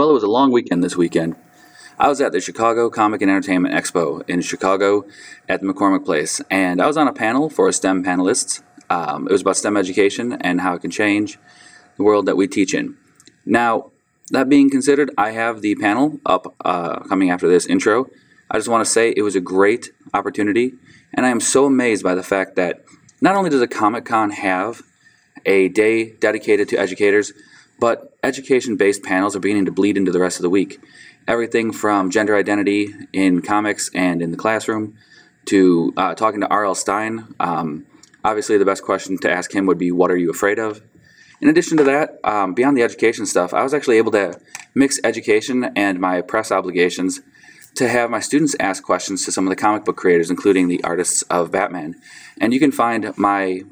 [0.00, 1.36] Well, it was a long weekend this weekend.
[1.98, 5.04] I was at the Chicago Comic and Entertainment Expo in Chicago
[5.46, 8.62] at the McCormick Place, and I was on a panel for a STEM panelists.
[8.88, 11.38] Um, it was about STEM education and how it can change
[11.98, 12.96] the world that we teach in.
[13.44, 13.90] Now,
[14.30, 18.08] that being considered, I have the panel up uh, coming after this intro.
[18.50, 20.72] I just want to say it was a great opportunity,
[21.12, 22.86] and I am so amazed by the fact that
[23.20, 24.80] not only does a Comic Con have
[25.44, 27.34] a day dedicated to educators,
[27.80, 30.80] but education based panels are beginning to bleed into the rest of the week.
[31.26, 34.96] Everything from gender identity in comics and in the classroom
[35.46, 36.74] to uh, talking to R.L.
[36.74, 37.34] Stine.
[37.40, 37.86] Um,
[38.22, 40.82] obviously, the best question to ask him would be, What are you afraid of?
[41.40, 44.38] In addition to that, um, beyond the education stuff, I was actually able to
[44.74, 47.20] mix education and my press obligations
[47.76, 50.84] to have my students ask questions to some of the comic book creators, including the
[50.84, 51.94] artists of Batman.
[52.40, 53.62] And you can find my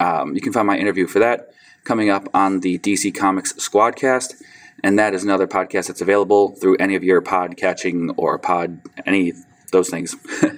[0.00, 1.52] um, you can find my interview for that
[1.88, 4.42] coming up on the DC Comics Squadcast,
[4.84, 8.82] and that is another podcast that's available through any of your pod catching or pod
[9.06, 9.32] any
[9.72, 10.14] those things.
[10.42, 10.48] I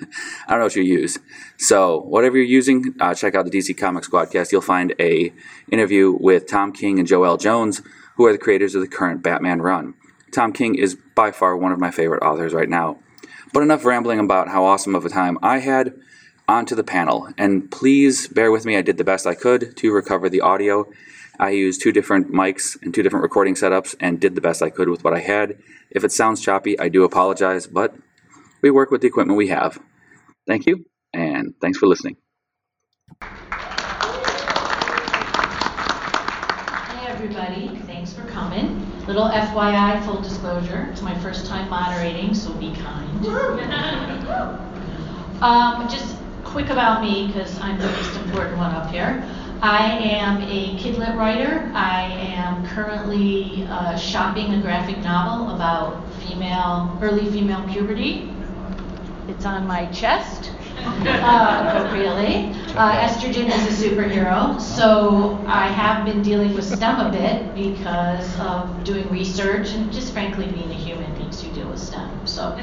[0.48, 1.18] don't know what you use.
[1.56, 4.50] So whatever you're using, uh, check out the DC Comics Squadcast.
[4.50, 5.32] You'll find a
[5.70, 7.80] interview with Tom King and Joelle Jones,
[8.16, 9.94] who are the creators of the current Batman run.
[10.32, 12.98] Tom King is by far one of my favorite authors right now.
[13.52, 15.94] But enough rambling about how awesome of a time I had.
[16.48, 18.76] Onto the panel, and please bear with me.
[18.76, 20.88] I did the best I could to recover the audio.
[21.40, 24.68] I used two different mics and two different recording setups and did the best I
[24.68, 25.56] could with what I had.
[25.90, 27.94] If it sounds choppy, I do apologize, but
[28.60, 29.80] we work with the equipment we have.
[30.46, 32.18] Thank you, and thanks for listening.
[33.22, 33.30] Hey
[37.06, 38.86] everybody, thanks for coming.
[39.06, 43.26] Little FYI, full disclosure, it's my first time moderating, so be kind.
[45.42, 49.26] um, just quick about me, because I'm the most important one up here.
[49.62, 51.70] I am a kidlit writer.
[51.74, 58.32] I am currently uh, shopping a graphic novel about female, early female puberty.
[59.28, 62.54] It's on my chest, uh, appropriately.
[62.74, 68.40] Uh, estrogen is a superhero, so I have been dealing with STEM a bit because
[68.40, 72.26] of doing research and just frankly being a human makes you deal with STEM.
[72.26, 72.58] So,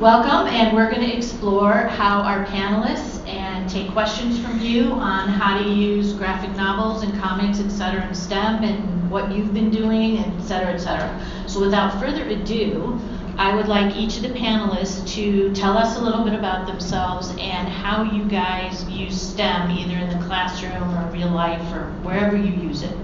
[0.00, 5.28] welcome, and we're going to explore how our panelists and take questions from you on
[5.28, 9.70] how to use graphic novels and comics, et cetera, in STEM and what you've been
[9.70, 11.26] doing, et cetera, et cetera.
[11.48, 13.00] So, without further ado,
[13.38, 17.30] I would like each of the panelists to tell us a little bit about themselves
[17.30, 22.36] and how you guys use STEM, either in the classroom or real life or wherever
[22.36, 22.96] you use it.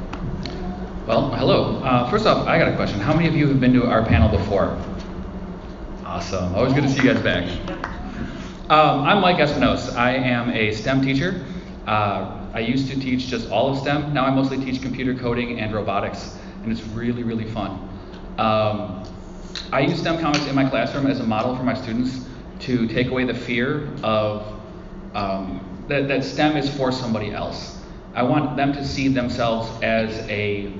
[1.08, 1.82] Well, hello.
[1.82, 3.00] Uh, first off, I got a question.
[3.00, 4.80] How many of you have been to our panel before?
[6.14, 6.54] Awesome.
[6.54, 7.44] Always good to see you guys back.
[8.70, 9.96] Um, I'm Mike Espinos.
[9.96, 11.44] I am a STEM teacher.
[11.88, 14.14] Uh, I used to teach just all of STEM.
[14.14, 17.88] Now I mostly teach computer coding and robotics, and it's really, really fun.
[18.38, 19.02] Um,
[19.72, 22.24] I use STEM comics in my classroom as a model for my students
[22.60, 24.46] to take away the fear of
[25.14, 27.82] um, that, that STEM is for somebody else.
[28.14, 30.72] I want them to see themselves as a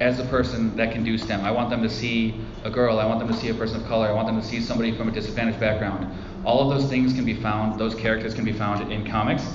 [0.00, 1.40] as a person that can do STEM.
[1.40, 2.34] I want them to see
[2.64, 2.98] a girl.
[2.98, 4.08] I want them to see a person of color.
[4.08, 6.12] I want them to see somebody from a disadvantaged background.
[6.44, 7.78] All of those things can be found.
[7.78, 9.46] Those characters can be found in comics.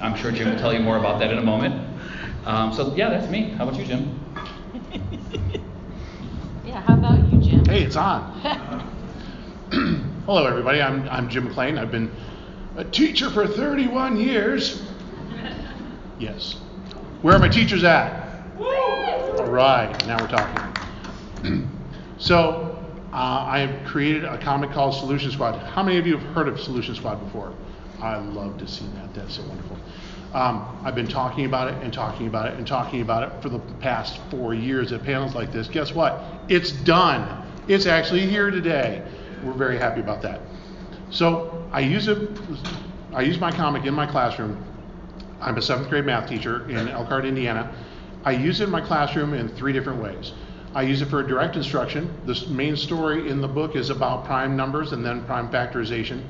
[0.00, 1.74] I'm sure Jim will tell you more about that in a moment.
[2.44, 3.50] Um, so yeah, that's me.
[3.50, 4.20] How about you, Jim?
[6.66, 7.64] Yeah, how about you, Jim?
[7.66, 8.40] Hey, it's on.
[10.26, 10.80] Hello, everybody.
[10.80, 11.78] I'm, I'm Jim McClain.
[11.78, 12.10] I've been
[12.76, 14.82] a teacher for 31 years.
[16.18, 16.54] Yes.
[17.20, 18.42] Where are my teachers at?
[19.36, 21.70] All right, now we're talking.
[22.24, 25.58] so, uh, I have created a comic called Solution Squad.
[25.58, 27.52] How many of you have heard of Solution Squad before?
[28.00, 29.12] I love to see that.
[29.12, 29.76] That's so wonderful.
[30.32, 33.50] Um, I've been talking about it and talking about it and talking about it for
[33.50, 35.68] the past four years at panels like this.
[35.68, 36.24] Guess what?
[36.48, 37.46] It's done.
[37.68, 39.06] It's actually here today.
[39.44, 40.40] We're very happy about that.
[41.10, 42.30] So I use it.
[43.12, 44.64] I use my comic in my classroom.
[45.42, 47.70] I'm a seventh grade math teacher in Elkhart, Indiana.
[48.24, 50.32] I use it in my classroom in three different ways.
[50.74, 52.12] I use it for direct instruction.
[52.26, 56.20] The main story in the book is about prime numbers and then prime factorization.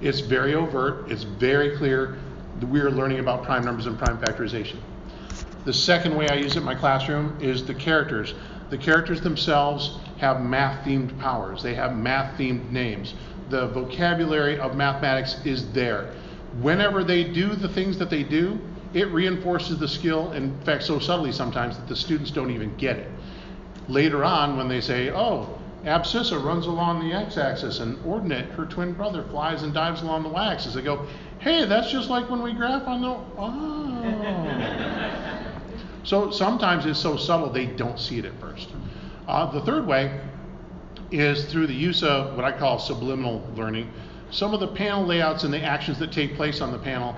[0.00, 1.10] It's very overt.
[1.10, 2.16] It's very clear
[2.60, 4.78] that we're learning about prime numbers and prime factorization.
[5.66, 8.34] The second way I use it in my classroom is the characters.
[8.70, 13.14] The characters themselves have math themed powers, they have math themed names.
[13.50, 16.14] The vocabulary of mathematics is there.
[16.62, 18.58] Whenever they do the things that they do,
[18.94, 22.96] it reinforces the skill, in fact, so subtly sometimes that the students don't even get
[22.96, 23.10] it.
[23.90, 28.92] Later on, when they say, oh, abscissa runs along the x-axis and ordinate, her twin
[28.92, 30.74] brother, flies and dives along the y-axis.
[30.74, 31.06] They go,
[31.40, 33.56] hey, that's just like when we graph on the, oh.
[36.04, 38.68] so sometimes it's so subtle they don't see it at first.
[39.26, 40.20] Uh, the third way
[41.10, 43.90] is through the use of what I call subliminal learning.
[44.30, 47.16] Some of the panel layouts and the actions that take place on the panel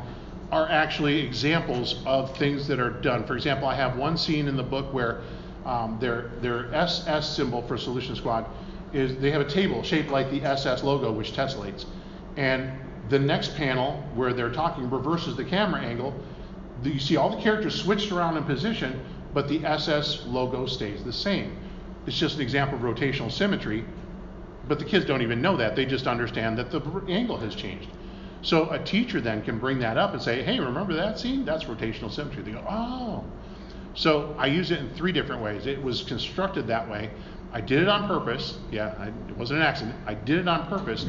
[0.50, 3.24] are actually examples of things that are done.
[3.26, 5.20] For example, I have one scene in the book where
[5.64, 8.46] um, their their SS symbol for Solution Squad
[8.92, 11.86] is they have a table shaped like the SS logo, which tessellates.
[12.36, 12.72] And
[13.08, 16.14] the next panel where they're talking reverses the camera angle.
[16.82, 19.00] You see all the characters switched around in position,
[19.32, 21.56] but the SS logo stays the same.
[22.06, 23.84] It's just an example of rotational symmetry,
[24.66, 25.76] but the kids don't even know that.
[25.76, 27.88] They just understand that the angle has changed.
[28.42, 31.44] So a teacher then can bring that up and say, hey, remember that scene?
[31.44, 32.42] That's rotational symmetry.
[32.42, 33.24] They go, oh.
[33.94, 35.66] So I use it in three different ways.
[35.66, 37.10] It was constructed that way.
[37.52, 38.58] I did it on purpose.
[38.70, 39.96] Yeah, I, it wasn't an accident.
[40.06, 41.06] I did it on purpose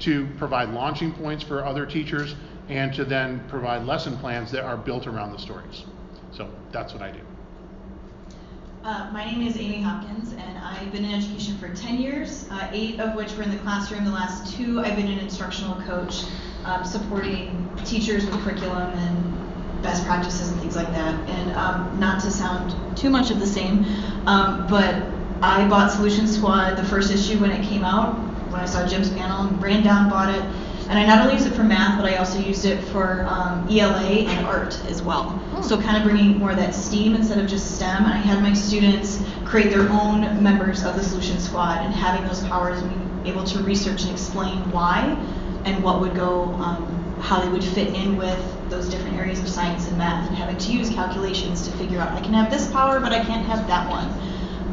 [0.00, 2.34] to provide launching points for other teachers
[2.68, 5.84] and to then provide lesson plans that are built around the stories.
[6.32, 7.20] So that's what I do.
[8.84, 12.68] Uh, my name is Amy Hopkins, and I've been in education for 10 years, uh,
[12.72, 14.04] eight of which were in the classroom.
[14.04, 16.22] The last two, I've been an instructional coach,
[16.64, 19.45] um, supporting teachers with curriculum and
[19.82, 21.14] best practices and things like that.
[21.28, 23.84] And um, not to sound too much of the same,
[24.26, 25.02] um, but
[25.42, 28.14] I bought Solution Squad the first issue when it came out,
[28.50, 30.42] when I saw Jim's panel, and ran down, bought it.
[30.88, 33.66] And I not only used it for math, but I also used it for um,
[33.68, 35.42] ELA and art as well.
[35.62, 38.04] So kind of bringing more of that STEAM instead of just STEM.
[38.04, 42.26] And I had my students create their own members of the Solution Squad and having
[42.26, 45.18] those powers and being able to research and explain why
[45.64, 48.38] and what would go, um, how they would fit in with
[48.70, 52.12] those different areas of science and math and having to use calculations to figure out
[52.12, 54.08] I can have this power, but I can't have that one.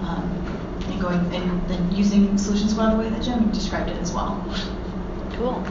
[0.05, 4.11] Um, and going and then using Solution Squad the way that Jim described it as
[4.11, 4.43] well.
[5.33, 5.63] Cool.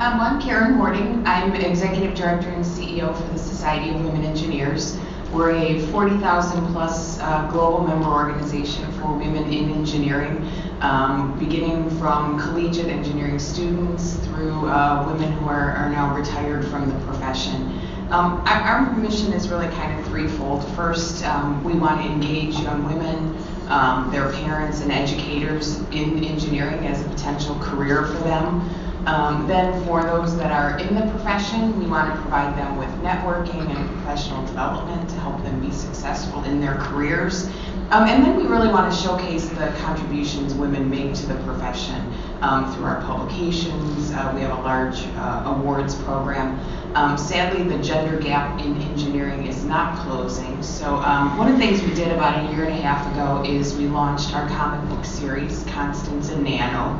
[0.00, 1.26] Um, I'm Karen Horting.
[1.26, 4.96] I'm Executive Director and CEO for the Society of Women Engineers.
[5.30, 12.40] We're a 40,000 plus uh, global member organization for women in engineering, um, beginning from
[12.40, 17.78] collegiate engineering students through uh, women who are, are, now retired from the profession.
[18.10, 20.66] Um, our, our, mission is really kind of threefold.
[20.74, 23.36] First, um, we want to engage young women,
[23.68, 28.68] um, their parents, and educators in engineering as a potential career for them.
[29.06, 32.88] Um, then for those that are in the profession, we want to provide them with
[33.02, 37.48] networking and professional development to help them be successful in their careers.
[37.90, 42.00] Um, and then we really want to showcase the contributions women make to the profession
[42.40, 44.12] um, through our publications.
[44.12, 46.56] Uh, we have a large uh, awards program.
[46.94, 50.62] Um, sadly, the gender gap in engineering is not closing.
[50.62, 53.42] So um, one of the things we did about a year and a half ago
[53.44, 56.90] is we launched our comic book series, Constance and Nano.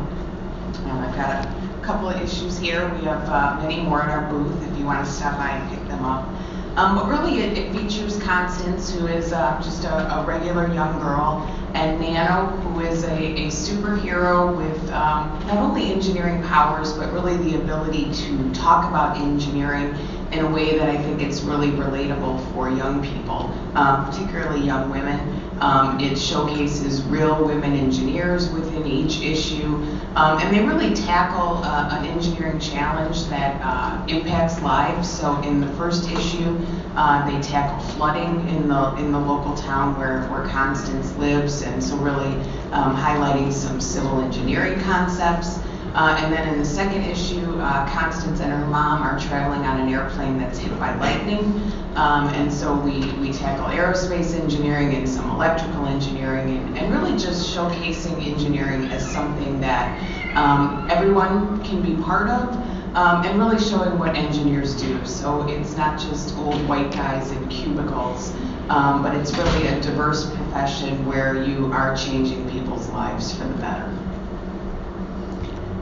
[0.87, 2.93] Um, I've got a couple of issues here.
[2.97, 5.71] We have uh, many more in our booth if you want to stop by and
[5.71, 6.29] pick them up.
[6.77, 11.01] Um, but really, it, it, features Constance, who is uh, just a, a, regular young
[11.01, 11.45] girl,
[11.75, 17.37] and Nano, who is a, a superhero with um, not only engineering powers, but really
[17.39, 19.95] the ability to talk about engineering
[20.31, 24.91] in a way that I think it's really relatable for young people, uh, particularly young
[24.91, 25.40] women.
[25.61, 29.67] Um, it showcases real women engineers within each issue,
[30.15, 35.09] um, and they really tackle uh, an engineering challenge that uh, impacts lives.
[35.09, 36.59] So in the first issue,
[36.97, 41.83] uh, they tackle flooding in the in the local town where where Constance lives, and
[41.83, 42.35] so really
[42.73, 45.59] um, highlighting some civil engineering concepts.
[45.95, 49.81] Uh, and then in the second issue, uh, Constance and her mom are traveling on
[49.81, 51.61] an airplane that's hit by lightning.
[51.97, 57.19] Um, and so we, we tackle aerospace engineering and some electrical engineering and, and really
[57.19, 59.99] just showcasing engineering as something that
[60.37, 62.55] um, everyone can be part of
[62.95, 65.05] um, and really showing what engineers do.
[65.05, 68.33] So it's not just old white guys in cubicles,
[68.69, 73.55] um, but it's really a diverse profession where you are changing people's lives for the
[73.55, 73.93] better.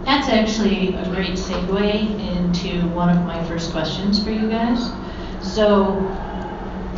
[0.09, 4.91] That's actually a great segue into one of my first questions for you guys.
[5.43, 6.01] So,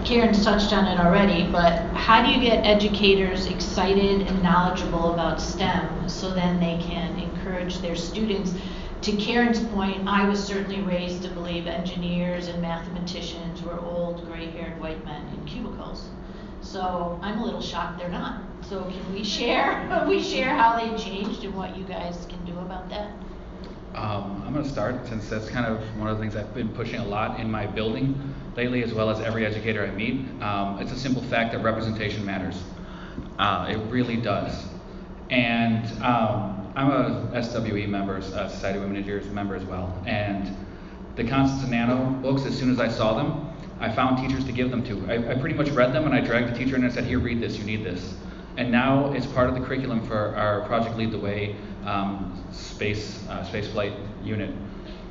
[0.04, 5.40] Karen's touched on it already, but how do you get educators excited and knowledgeable about
[5.40, 8.54] STEM so then they can encourage their students?
[9.02, 14.46] To Karen's point, I was certainly raised to believe engineers and mathematicians were old, gray
[14.52, 16.10] haired white men in cubicles.
[16.60, 18.42] So I'm a little shocked they're not.
[18.68, 22.58] So can we share, we share how they changed and what you guys can do
[22.58, 23.10] about that?
[23.94, 26.68] Um, I'm going to start since that's kind of one of the things I've been
[26.68, 30.20] pushing a lot in my building lately, as well as every educator I meet.
[30.40, 32.62] Um, it's a simple fact that representation matters.
[33.38, 34.66] Uh, it really does.
[35.30, 40.00] And um, I'm a SWE member, uh, Society of Women Engineers member as well.
[40.06, 40.56] And
[41.16, 43.49] the Constance Nano books, as soon as I saw them,
[43.80, 45.10] I found teachers to give them to.
[45.10, 47.04] I, I pretty much read them and I dragged the teacher in and I said,
[47.04, 48.14] Here, read this, you need this
[48.56, 53.26] and now it's part of the curriculum for our Project Lead the Way um, space
[53.28, 54.54] uh, space flight unit.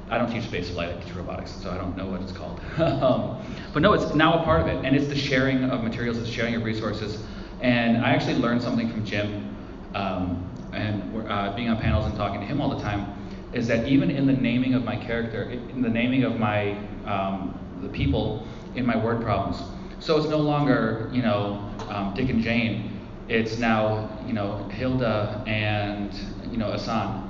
[0.09, 2.59] I don't teach space flight, I teach robotics, so I don't know what it's called.
[2.77, 3.41] um,
[3.73, 6.29] but no, it's now a part of it, and it's the sharing of materials, it's
[6.29, 7.23] sharing of resources.
[7.61, 9.55] And I actually learned something from Jim,
[9.93, 13.13] um, and uh, being on panels and talking to him all the time,
[13.53, 16.71] is that even in the naming of my character, in the naming of my
[17.05, 19.61] um, the people in my word problems,
[19.99, 25.43] so it's no longer you know um, Dick and Jane, it's now you know Hilda
[25.47, 26.13] and
[26.51, 27.29] you know Asan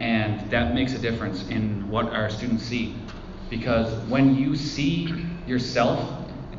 [0.00, 2.94] and that makes a difference in what our students see.
[3.50, 6.08] Because when you see yourself,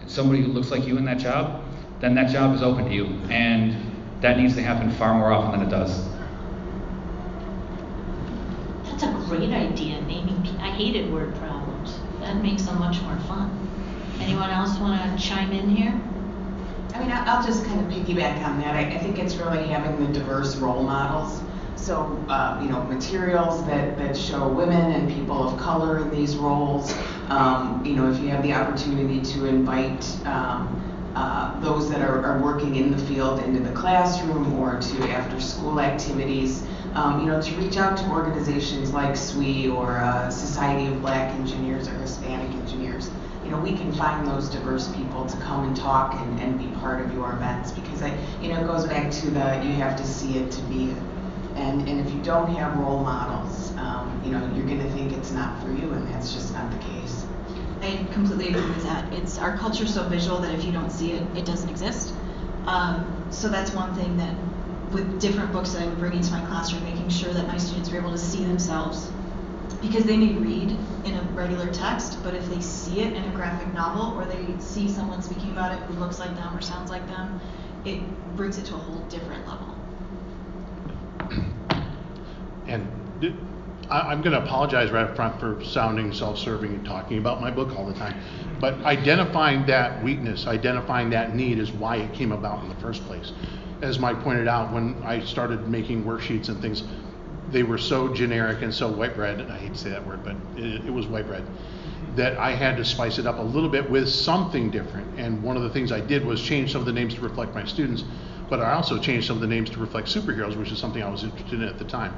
[0.07, 1.63] somebody who looks like you in that job,
[2.01, 3.05] then that job is open to you.
[3.29, 3.77] And
[4.21, 6.07] that needs to happen far more often than it does.
[8.83, 11.97] That's a great idea, naming, I hated word problems.
[12.19, 13.58] That makes them much more fun.
[14.19, 15.99] Anyone else want to chime in here?
[16.93, 18.75] I mean, I'll just kind of piggyback on that.
[18.75, 21.41] I, I think it's really having the diverse role models.
[21.77, 26.35] So, uh, you know, materials that, that show women and people of color in these
[26.35, 26.93] roles.
[27.29, 30.75] Um, you know, if you have the opportunity to invite um,
[31.15, 35.39] uh, those that are, are working in the field into the classroom or to after
[35.39, 40.87] school activities, um, you know, to reach out to organizations like SWE or uh, Society
[40.87, 43.09] of Black Engineers or Hispanic Engineers.
[43.49, 46.67] You know, we can find those diverse people to come and talk and, and be
[46.79, 49.97] part of your events because I, you know, it goes back to the you have
[49.97, 50.97] to see it to be it.
[51.55, 55.13] And, and if you don't have role models, um, you know, you're going to think
[55.13, 57.25] it's not for you, and that's just not the case.
[57.81, 59.11] I completely agree with that.
[59.13, 62.13] It's our culture's so visual that if you don't see it, it doesn't exist.
[62.67, 64.35] Um, so that's one thing that
[64.91, 67.91] with different books that I would bring into my classroom, making sure that my students
[67.91, 69.09] are able to see themselves.
[69.81, 73.31] Because they may read in a regular text, but if they see it in a
[73.31, 76.89] graphic novel or they see someone speaking about it who looks like them or sounds
[76.89, 77.39] like them,
[77.85, 78.01] it
[78.35, 79.75] brings it to a whole different level.
[82.67, 82.87] And
[83.89, 87.49] I, I'm going to apologize right up front for sounding self-serving and talking about my
[87.49, 88.21] book all the time.
[88.59, 93.05] But identifying that weakness, identifying that need is why it came about in the first
[93.05, 93.31] place.
[93.81, 96.83] As Mike pointed out, when I started making worksheets and things,
[97.51, 100.35] they were so generic and so white bread, I hate to say that word, but
[100.57, 101.43] it, it was white bread,
[102.15, 105.17] that I had to spice it up a little bit with something different.
[105.17, 107.55] And one of the things I did was change some of the names to reflect
[107.55, 108.03] my students,
[108.49, 111.09] but I also changed some of the names to reflect superheroes, which is something I
[111.09, 112.15] was interested in at the time.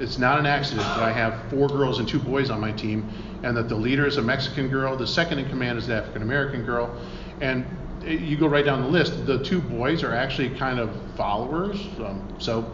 [0.00, 3.10] It's not an accident that I have four girls and two boys on my team,
[3.42, 6.22] and that the leader is a Mexican girl, the second in command is an African
[6.22, 7.00] American girl,
[7.40, 7.64] and
[8.04, 9.26] you go right down the list.
[9.26, 12.72] The two boys are actually kind of followers, um, so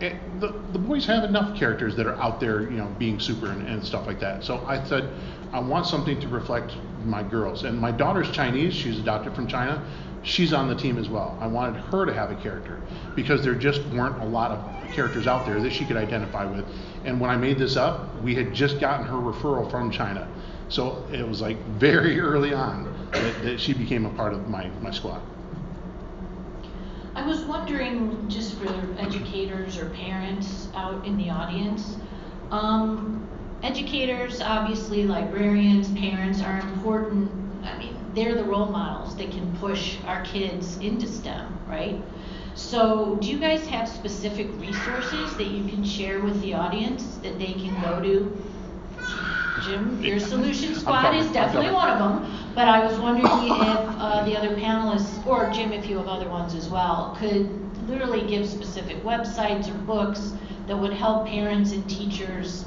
[0.00, 3.50] it, the, the boys have enough characters that are out there, you know, being super
[3.50, 4.44] and, and stuff like that.
[4.44, 5.08] So I said,
[5.52, 6.74] I want something to reflect
[7.04, 7.64] my girls.
[7.64, 9.84] And my daughter's Chinese, she's adopted from China.
[10.22, 11.38] She's on the team as well.
[11.40, 12.80] I wanted her to have a character
[13.14, 16.64] because there just weren't a lot of characters out there that she could identify with.
[17.04, 20.26] And when I made this up, we had just gotten her referral from China.
[20.68, 24.68] So it was like very early on that, that she became a part of my,
[24.80, 25.22] my squad.
[27.14, 28.66] I was wondering, just for
[28.98, 31.96] educators or parents out in the audience,
[32.50, 33.28] um,
[33.62, 37.30] educators, obviously, librarians, parents are important.
[37.64, 42.02] I mean, they're the role models that can push our kids into STEM, right?
[42.56, 47.38] So, do you guys have specific resources that you can share with the audience that
[47.38, 48.44] they can go to?
[49.64, 52.50] Jim, your solution squad is definitely one of them.
[52.54, 56.28] But I was wondering if uh, the other panelists, or Jim, if you have other
[56.28, 57.48] ones as well, could
[57.88, 60.32] literally give specific websites or books
[60.66, 62.66] that would help parents and teachers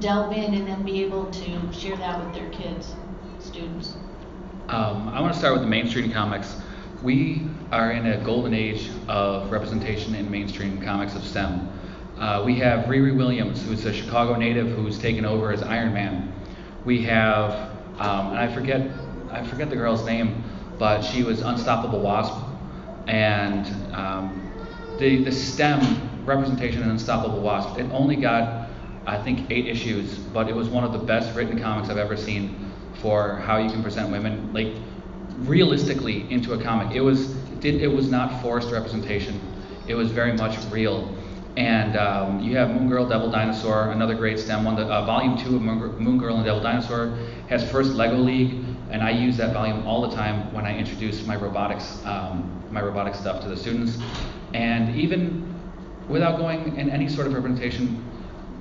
[0.00, 2.94] delve in and then be able to share that with their kids,
[3.38, 3.94] students.
[4.68, 6.56] Um, I want to start with the mainstream comics.
[7.02, 11.68] We are in a golden age of representation in mainstream comics of STEM.
[12.18, 16.32] Uh, we have Riri Williams, who's a Chicago native who's taken over as Iron Man.
[16.84, 17.52] We have,
[17.98, 18.88] um, and I forget,
[19.30, 20.44] I forget the girl's name,
[20.78, 22.34] but she was Unstoppable Wasp,
[23.08, 24.52] and um,
[24.98, 27.78] the the STEM representation in Unstoppable Wasp.
[27.78, 28.68] It only got,
[29.06, 32.16] I think, eight issues, but it was one of the best written comics I've ever
[32.16, 32.70] seen
[33.02, 34.72] for how you can present women, like
[35.40, 36.94] realistically into a comic.
[36.94, 39.40] It was it, did, it was not forced representation.
[39.88, 41.12] It was very much real.
[41.56, 44.74] And um, you have Moon Girl, Devil Dinosaur, another great STEM one.
[44.74, 47.16] The, uh, volume two of Moon, Gir- Moon Girl and Devil Dinosaur
[47.48, 51.24] has first Lego League, and I use that volume all the time when I introduce
[51.26, 53.98] my robotics, um, my robotics stuff to the students.
[54.52, 55.60] And even
[56.08, 58.04] without going in any sort of representation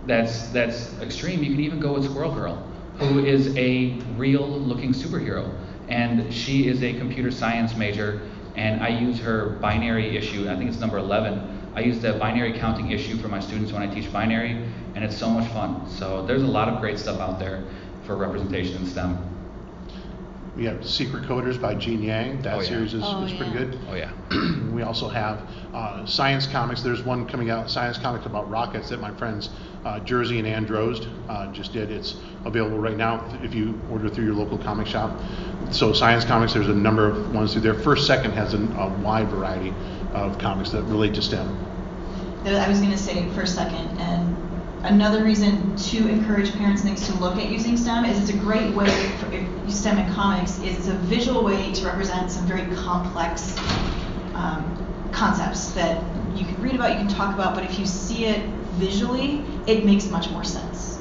[0.05, 2.63] that's that's extreme, you can even go with Squirrel Girl,
[2.99, 5.51] who is a real-looking superhero,
[5.89, 8.21] and she is a computer science major
[8.55, 10.47] and I use her binary issue.
[10.49, 11.52] I think it's number 11.
[11.75, 14.51] I use the binary counting issue for my students when I teach binary,
[14.95, 15.89] and it's so much fun.
[15.89, 17.63] So there's a lot of great stuff out there
[18.05, 19.29] for representation in STEM.
[20.55, 22.43] We have Secret Coders by Gene Yang.
[22.43, 22.67] That Oh, yeah.
[22.67, 23.57] series is, Oh, is pretty yeah.
[23.57, 23.79] good.
[23.89, 24.69] Oh yeah.
[24.71, 25.41] we also have
[25.73, 26.83] uh, science comics.
[26.83, 29.49] There's one coming out, science comics about rockets that my friends
[29.83, 31.89] uh, Jerzy and Anne Drozd uh, just did.
[31.89, 35.19] It's available right now if you order through your local comic shop.
[35.71, 37.73] So science comics, there's a number of ones through there.
[37.73, 39.73] First Second has a, a wide variety
[40.13, 41.47] of comics that relate to STEM.
[42.45, 43.87] I was going to say for a second.
[43.99, 44.35] And
[44.83, 48.37] another reason to encourage parents and things to look at using STEM is it's a
[48.41, 50.59] great way for if you STEM in comics.
[50.59, 53.57] is It's a visual way to represent some very complex
[54.35, 56.03] um, concepts that
[56.35, 58.43] you can read about, you can talk about, but if you see it
[58.73, 60.99] visually, it makes much more sense.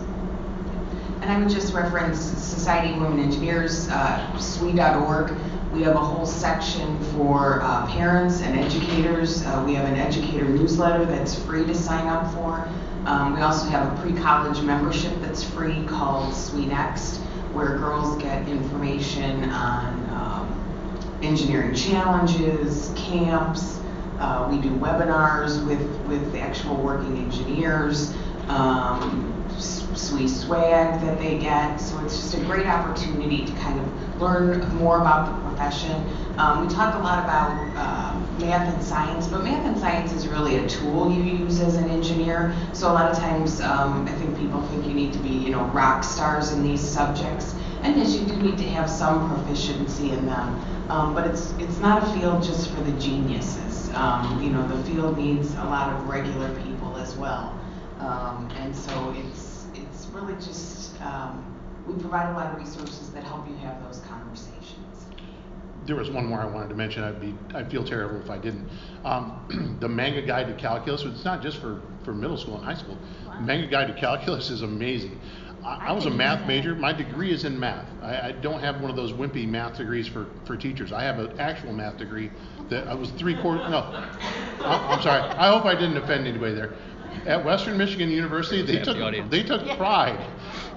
[1.22, 5.34] And I would just reference Society of Women Engineers, uh, SWE.org.
[5.72, 9.42] We have a whole section for uh, parents and educators.
[9.42, 12.68] Uh, we have an educator newsletter that's free to sign up for.
[13.06, 16.68] Um, we also have a pre-college membership that's free called SWE
[17.54, 23.80] where girls get information on um, engineering challenges, camps.
[24.18, 28.12] Uh, we do webinars with, with actual working engineers.
[28.48, 29.32] Um,
[29.94, 31.78] sweet swag that they get.
[31.78, 36.04] So it's just a great opportunity to kind of learn more about the profession.
[36.38, 40.26] Um, we talk a lot about uh, math and science, but math and science is
[40.26, 42.54] really a tool you use as an engineer.
[42.72, 45.50] So a lot of times um, I think people think you need to be, you
[45.50, 47.54] know, rock stars in these subjects.
[47.82, 50.60] And yes, you do need to have some proficiency in them.
[50.88, 53.90] Um, but it's it's not a field just for the geniuses.
[53.94, 57.58] Um, you know, the field needs a lot of regular people as well.
[57.98, 60.82] Um, and so it's it's really just
[61.86, 64.00] we provide a lot of resources that help you have those.
[65.86, 67.02] There was one more I wanted to mention.
[67.02, 68.68] I'd be I'd feel terrible if I didn't.
[69.04, 71.02] Um, the Manga Guide to Calculus.
[71.02, 72.98] It's not just for, for middle school and high school.
[73.40, 75.18] Manga Guide to Calculus is amazing.
[75.64, 76.74] I, I was a math major.
[76.74, 77.86] My degree is in math.
[78.02, 80.92] I, I don't have one of those wimpy math degrees for, for teachers.
[80.92, 82.30] I have an actual math degree
[82.68, 83.68] that I was three quarters.
[83.68, 85.22] No, I, I'm sorry.
[85.22, 86.74] I hope I didn't offend anybody there.
[87.26, 90.18] At Western Michigan University, they took the they took pride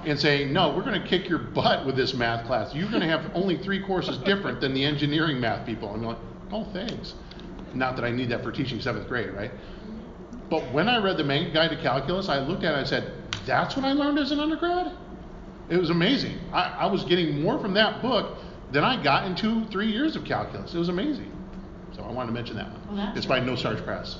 [0.05, 2.73] in saying, no, we're going to kick your butt with this math class.
[2.73, 5.89] You're going to have only three courses different than the engineering math people.
[5.89, 6.17] I'm like,
[6.51, 7.15] oh, thanks.
[7.73, 9.51] Not that I need that for teaching seventh grade, right?
[10.49, 12.89] But when I read the Manga Guide to calculus, I looked at it and I
[12.89, 13.11] said,
[13.45, 14.91] that's what I learned as an undergrad?
[15.69, 16.37] It was amazing.
[16.53, 18.37] I, I was getting more from that book
[18.71, 20.73] than I got in two, three years of calculus.
[20.73, 21.31] It was amazing.
[21.95, 22.97] So I wanted to mention that one.
[22.97, 24.19] that's It's by No Starch Press.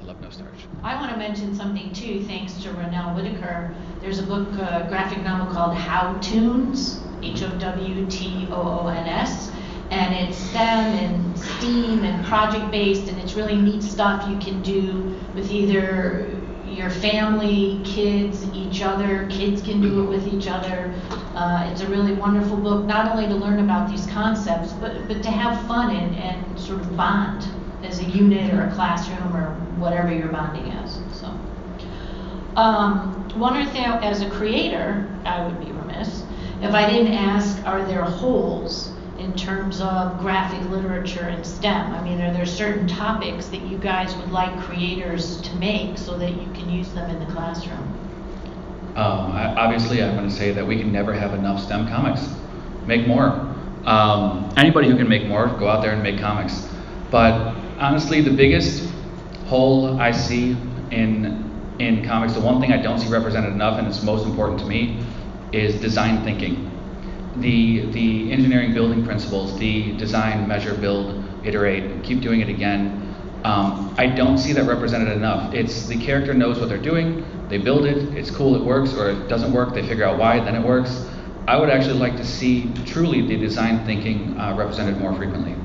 [0.00, 0.64] I love no starch.
[0.82, 3.74] I want to mention something too, thanks to Renell Whitaker.
[4.00, 9.06] There's a book, a graphic novel called Howtoons, H O W T O O N
[9.06, 9.52] S.
[9.90, 14.62] And it's STEM and STEAM and project based, and it's really neat stuff you can
[14.62, 16.30] do with either
[16.64, 19.26] your family, kids, each other.
[19.28, 20.94] Kids can do it with each other.
[21.34, 25.22] Uh, it's a really wonderful book, not only to learn about these concepts, but, but
[25.22, 27.46] to have fun and, and sort of bond
[28.00, 31.00] a unit or a classroom or whatever you're bonding as.
[31.12, 31.26] So,
[32.56, 36.22] um, one other thing, as a creator, I would be remiss
[36.62, 41.92] if I didn't ask: Are there holes in terms of graphic literature and STEM?
[41.92, 46.16] I mean, are there certain topics that you guys would like creators to make so
[46.18, 47.78] that you can use them in the classroom?
[48.96, 52.28] Um, I, obviously, I'm going to say that we can never have enough STEM comics.
[52.86, 53.46] Make more.
[53.84, 56.68] Um, anybody who can make more, go out there and make comics.
[57.10, 58.88] But honestly, the biggest
[59.46, 60.56] hole I see
[60.90, 64.60] in in comics, the one thing I don't see represented enough, and it's most important
[64.60, 65.02] to me,
[65.52, 66.70] is design thinking.
[67.36, 73.06] The the engineering building principles, the design, measure, build, iterate, keep doing it again.
[73.44, 75.54] Um, I don't see that represented enough.
[75.54, 79.08] It's the character knows what they're doing, they build it, it's cool, it works, or
[79.10, 81.06] it doesn't work, they figure out why, then it works.
[81.48, 85.56] I would actually like to see truly the design thinking uh, represented more frequently.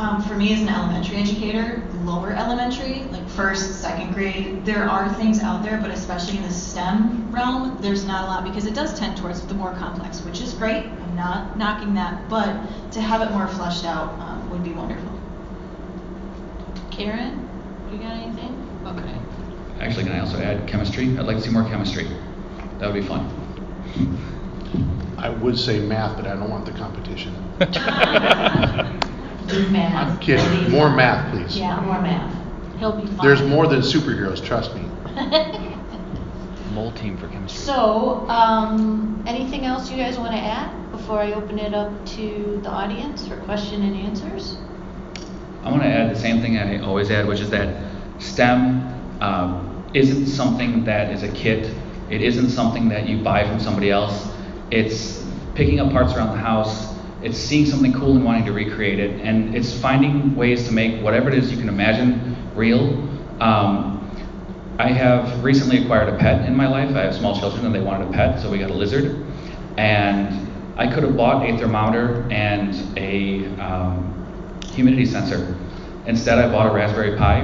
[0.00, 5.12] Um, for me as an elementary educator, lower elementary, like first, second grade, there are
[5.12, 8.72] things out there, but especially in the STEM realm, there's not a lot because it
[8.72, 10.86] does tend towards the more complex, which is great.
[10.86, 12.48] I'm not knocking that, but
[12.92, 15.20] to have it more fleshed out um, would be wonderful.
[16.90, 17.46] Karen,
[17.92, 18.56] you got anything?
[18.86, 19.14] Okay.
[19.80, 21.08] Actually, can I also add chemistry?
[21.18, 22.08] I'd like to see more chemistry.
[22.78, 23.28] That would be fun.
[25.18, 27.34] I would say math, but I don't want the competition.
[29.50, 30.08] Do math.
[30.08, 30.70] I'm kidding.
[30.70, 31.58] More math, please.
[31.58, 32.34] Yeah, more math.
[32.78, 33.26] He'll be fine.
[33.26, 34.82] There's more than superheroes, trust me.
[36.72, 37.60] Mole team for chemistry.
[37.64, 41.90] So, um, anything else you guys want to add before before I open it up
[42.06, 44.56] to the audience for question and answers?
[45.64, 47.82] I want to add the same thing I always add, which is that
[48.20, 51.74] STEM um, isn't something that is a kit.
[52.10, 54.28] It isn't something that you buy from somebody else.
[54.70, 56.89] It's picking up parts around the house.
[57.22, 59.20] It's seeing something cool and wanting to recreate it.
[59.20, 63.08] And it's finding ways to make whatever it is you can imagine real.
[63.40, 63.98] Um,
[64.78, 66.96] I have recently acquired a pet in my life.
[66.96, 69.26] I have small children and they wanted a pet, so we got a lizard.
[69.76, 75.58] And I could have bought a thermometer and a um, humidity sensor.
[76.06, 77.40] Instead, I bought a Raspberry Pi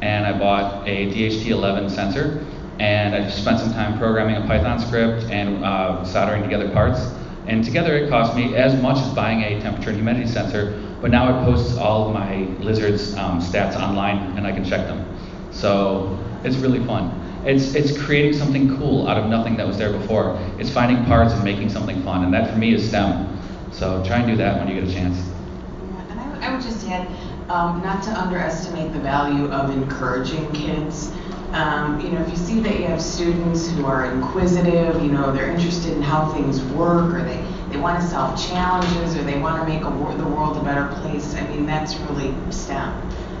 [0.00, 2.46] and I bought a DHT11 sensor.
[2.78, 7.00] And I spent some time programming a Python script and uh, soldering together parts.
[7.48, 11.10] And together it cost me as much as buying a temperature and humidity sensor, but
[11.10, 15.04] now it posts all my lizard's um, stats online and I can check them.
[15.50, 17.10] So it's really fun.
[17.44, 20.38] It's, it's creating something cool out of nothing that was there before.
[20.58, 23.38] It's finding parts and making something fun, and that for me is STEM.
[23.72, 25.16] So try and do that when you get a chance.
[25.18, 27.08] Yeah, and I, would- I would just add,
[27.48, 31.12] um, not to underestimate the value of encouraging kids.
[31.52, 35.32] Um, you know, if you see that you have students who are inquisitive, you know,
[35.32, 39.38] they're interested in how things work, or they, they want to solve challenges, or they
[39.38, 42.92] want to make wor- the world a better place, I mean, that's really STEM.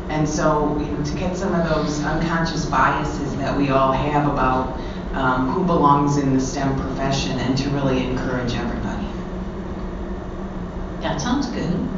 [0.08, 4.30] And so, you know, to get some of those unconscious biases that we all have
[4.30, 4.78] about
[5.14, 9.06] um, who belongs in the STEM profession and to really encourage everybody.
[11.02, 11.88] That sounds good.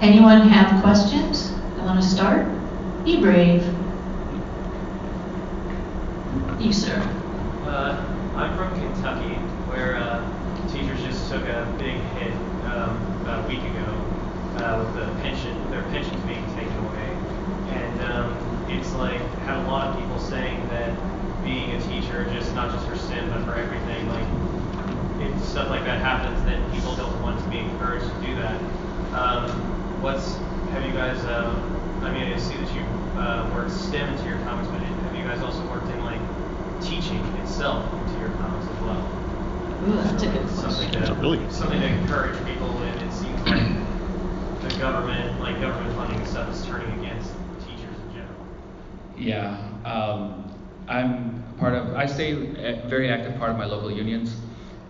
[0.00, 1.52] Anyone have questions?
[1.78, 2.46] I want to start?
[3.04, 3.62] Be brave.
[6.58, 6.98] You, sir.
[7.64, 7.94] Uh,
[8.34, 9.34] I'm from Kentucky,
[9.70, 10.18] where uh,
[10.72, 12.32] teachers just took a big hit
[12.66, 13.86] um, about a week ago
[14.58, 17.10] uh, with the pension, their pensions being taken away,
[17.70, 20.98] and um, it's like had a lot of people saying that
[21.44, 24.26] being a teacher, just not just for STEM but for everything, like
[25.22, 28.60] if stuff like that happens, then people don't want to be encouraged to do that.
[29.14, 29.50] Um,
[30.02, 30.34] what's
[30.72, 31.22] have you guys?
[31.26, 31.54] Um,
[32.02, 32.82] I mean, I see that you
[33.18, 35.83] uh, worked STEM into your comics, but have you guys also worked
[36.80, 39.06] teaching itself into your comics as well?
[39.86, 40.92] Ooh, that's a good Something question.
[40.92, 43.62] That's a to, really something to encourage people, and it seems like
[44.60, 48.46] the government, like government funding and stuff, is turning against teachers in general.
[49.16, 50.50] Yeah, um,
[50.88, 51.94] I'm part of.
[51.94, 54.36] I stay a very active part of my local unions.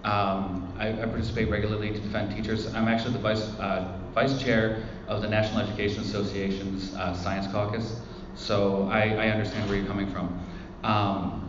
[0.04, 2.72] Um, I, I participate regularly to defend teachers.
[2.74, 8.00] I'm actually the vice uh, vice chair of the National Education Association's uh, Science Caucus,
[8.34, 10.40] so I, I understand where you're coming from.
[10.82, 11.43] Um,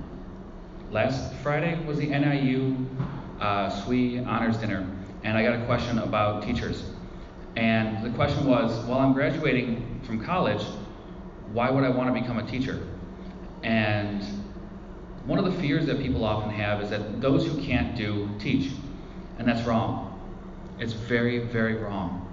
[0.96, 2.74] last Friday was the NIU
[3.42, 4.90] uh, SWE Honors Dinner,
[5.26, 6.86] and I got a question about teachers.
[7.58, 10.66] And the question was, while I'm graduating from college,
[11.52, 12.88] why would I want to become a teacher?
[13.62, 14.24] And
[15.26, 18.72] one of the fears that people often have is that those who can't do teach.
[19.38, 20.18] And that's wrong.
[20.80, 22.26] It's very, very wrong.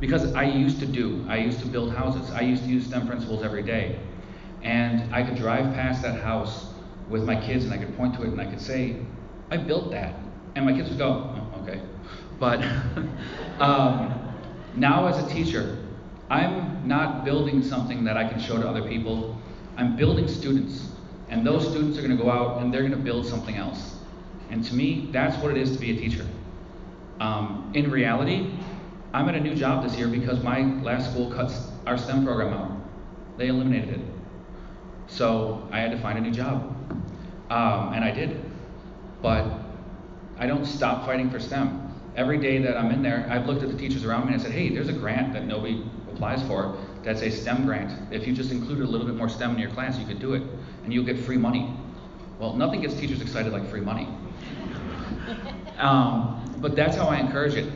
[0.00, 3.06] Because I used to do, I used to build houses, I used to use STEM
[3.06, 4.00] principles every day.
[4.62, 6.72] And I could drive past that house
[7.08, 8.96] with my kids and I could point to it and I could say,
[9.50, 10.14] I built that.
[10.54, 11.80] And my kids would go, oh, okay.
[12.40, 12.62] But
[13.60, 14.32] um,
[14.74, 15.78] now as a teacher,
[16.28, 19.36] I'm not building something that I can show to other people.
[19.76, 20.88] I'm building students.
[21.28, 23.96] And those students are going to go out and they're going to build something else.
[24.50, 26.26] And to me, that's what it is to be a teacher.
[27.20, 28.52] Um, in reality,
[29.12, 31.52] I'm at a new job this year because my last school cut
[31.86, 32.72] our STEM program out.
[33.38, 34.00] They eliminated it.
[35.08, 36.75] So I had to find a new job.
[37.50, 38.40] Um, and I did.
[39.22, 39.46] But
[40.38, 41.82] I don't stop fighting for STEM.
[42.16, 44.44] Every day that I'm in there, I've looked at the teachers around me and I
[44.44, 48.12] said, hey, there's a grant that nobody applies for that's a STEM grant.
[48.12, 50.34] If you just included a little bit more STEM in your class, you could do
[50.34, 50.42] it,
[50.82, 51.72] and you'll get free money.
[52.40, 54.08] Well, nothing gets teachers excited like free money.
[55.78, 57.70] Um, but that's how I encourage it.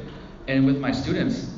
[0.49, 1.53] And with my students,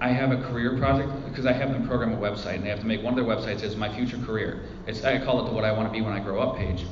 [0.00, 2.78] I have a career project because I have them program a website, and they have
[2.78, 4.62] to make one of their websites is my future career.
[4.86, 6.84] It's I call it the what I want to be when I grow up page.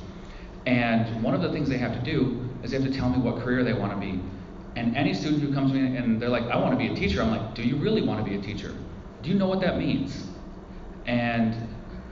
[0.66, 3.18] And one of the things they have to do is they have to tell me
[3.18, 4.20] what career they want to be.
[4.74, 6.94] And any student who comes to me and they're like, I want to be a
[6.94, 8.74] teacher, I'm like, do you really want to be a teacher?
[9.22, 10.26] Do you know what that means?
[11.06, 11.56] And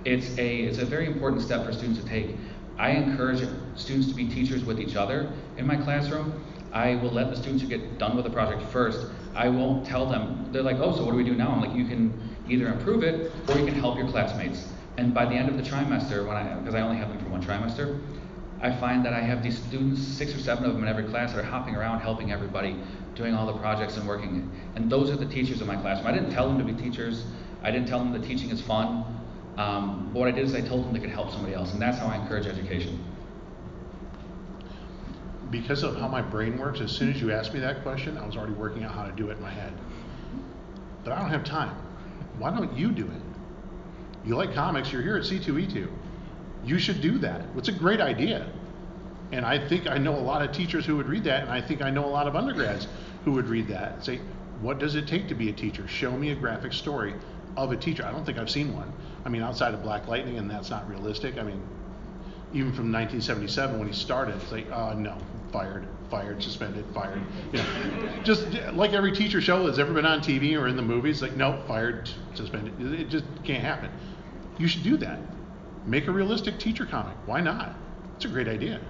[0.04, 2.36] it's a it's a very important step for students to take.
[2.78, 6.44] I encourage students to be teachers with each other in my classroom.
[6.72, 9.06] I will let the students who get done with the project first.
[9.34, 10.48] I won't tell them.
[10.52, 11.50] They're like, oh, so what do we do now?
[11.50, 12.12] I'm like, you can
[12.48, 14.66] either improve it or you can help your classmates.
[14.96, 17.28] And by the end of the trimester, when I because I only have them for
[17.28, 18.00] one trimester,
[18.64, 21.34] I find that I have these students, six or seven of them in every class,
[21.34, 22.74] that are hopping around helping everybody,
[23.14, 24.50] doing all the projects and working.
[24.74, 26.06] And those are the teachers in my classroom.
[26.06, 27.26] I didn't tell them to be teachers.
[27.62, 29.04] I didn't tell them that teaching is fun.
[29.58, 31.82] Um, but what I did is I told them they could help somebody else, and
[31.82, 33.04] that's how I encourage education.
[35.50, 38.26] because of how my brain works, as soon as you asked me that question, I
[38.26, 39.72] was already working out how to do it in my head.
[41.04, 41.76] But I don't have time.
[42.38, 43.22] Why don't you do it?
[44.26, 45.88] You like comics, you're here at C2E2.
[46.64, 47.42] You should do that.
[47.56, 48.46] It's a great idea.
[49.32, 51.60] And I think I know a lot of teachers who would read that, and I
[51.60, 52.86] think I know a lot of undergrads
[53.24, 54.20] who would read that and say,
[54.60, 55.88] What does it take to be a teacher?
[55.88, 57.14] Show me a graphic story
[57.56, 58.04] of a teacher.
[58.04, 58.92] I don't think I've seen one.
[59.24, 61.38] I mean, outside of Black Lightning, and that's not realistic.
[61.38, 61.60] I mean,
[62.52, 65.16] even from 1977 when he started, it's like, oh no,
[65.52, 67.20] fired, fired, suspended, fired.
[67.52, 67.64] You know,
[68.24, 71.36] just like every teacher show that's ever been on TV or in the movies, like,
[71.36, 73.00] nope, fired, suspended.
[73.00, 73.90] It just can't happen.
[74.58, 75.18] You should do that.
[75.86, 77.14] Make a realistic teacher comic.
[77.26, 77.74] Why not?
[78.16, 78.80] It's a great idea.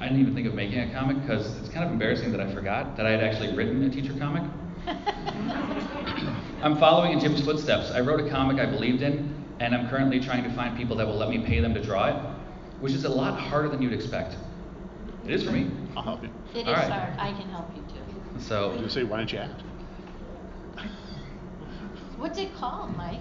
[0.00, 2.52] I didn't even think of making a comic because it's kind of embarrassing that I
[2.52, 4.42] forgot that I had actually written a teacher comic.
[6.62, 7.90] I'm following in Jim's footsteps.
[7.90, 11.06] I wrote a comic I believed in, and I'm currently trying to find people that
[11.06, 12.16] will let me pay them to draw it,
[12.80, 14.36] which is a lot harder than you'd expect.
[15.24, 15.70] It is for me.
[15.96, 16.30] I'll help you.
[16.54, 16.90] It is All right.
[16.92, 17.18] hard.
[17.18, 18.40] I can help you too.
[18.40, 19.62] So, You say, why don't you act?
[22.16, 23.20] What's it called, Mike?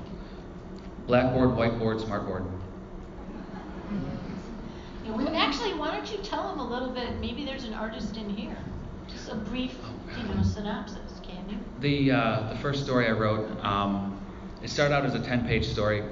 [1.07, 2.49] Blackboard, whiteboard, smartboard.
[5.05, 7.19] Well, actually, why don't you tell them a little bit?
[7.19, 8.57] Maybe there's an artist in here.
[9.07, 9.75] Just a brief,
[10.17, 11.57] you know, synopsis, can you?
[11.81, 14.19] The uh, the first story I wrote, um,
[14.63, 16.03] it started out as a 10-page story,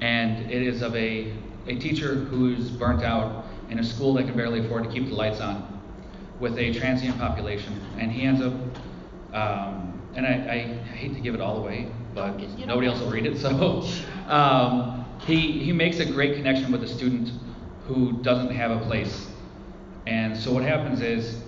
[0.00, 1.32] and it is of a
[1.66, 5.14] a teacher who's burnt out in a school that can barely afford to keep the
[5.14, 5.80] lights on,
[6.40, 8.52] with a transient population, and he ends up.
[9.32, 10.58] Um, and I, I
[10.94, 13.38] hate to give it all away, but nobody else will read it.
[13.38, 13.82] So
[14.28, 17.30] um, he he makes a great connection with a student
[17.86, 19.28] who doesn't have a place.
[20.06, 21.42] And so what happens is,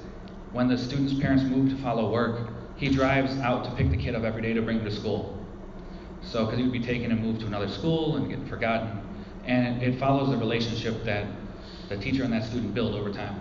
[0.53, 4.15] when the student's parents move to follow work, he drives out to pick the kid
[4.15, 5.45] up every day to bring him to school.
[6.23, 9.01] So, because he would be taken and moved to another school and get forgotten.
[9.45, 11.27] And it follows the relationship that
[11.89, 13.41] the teacher and that student build over time.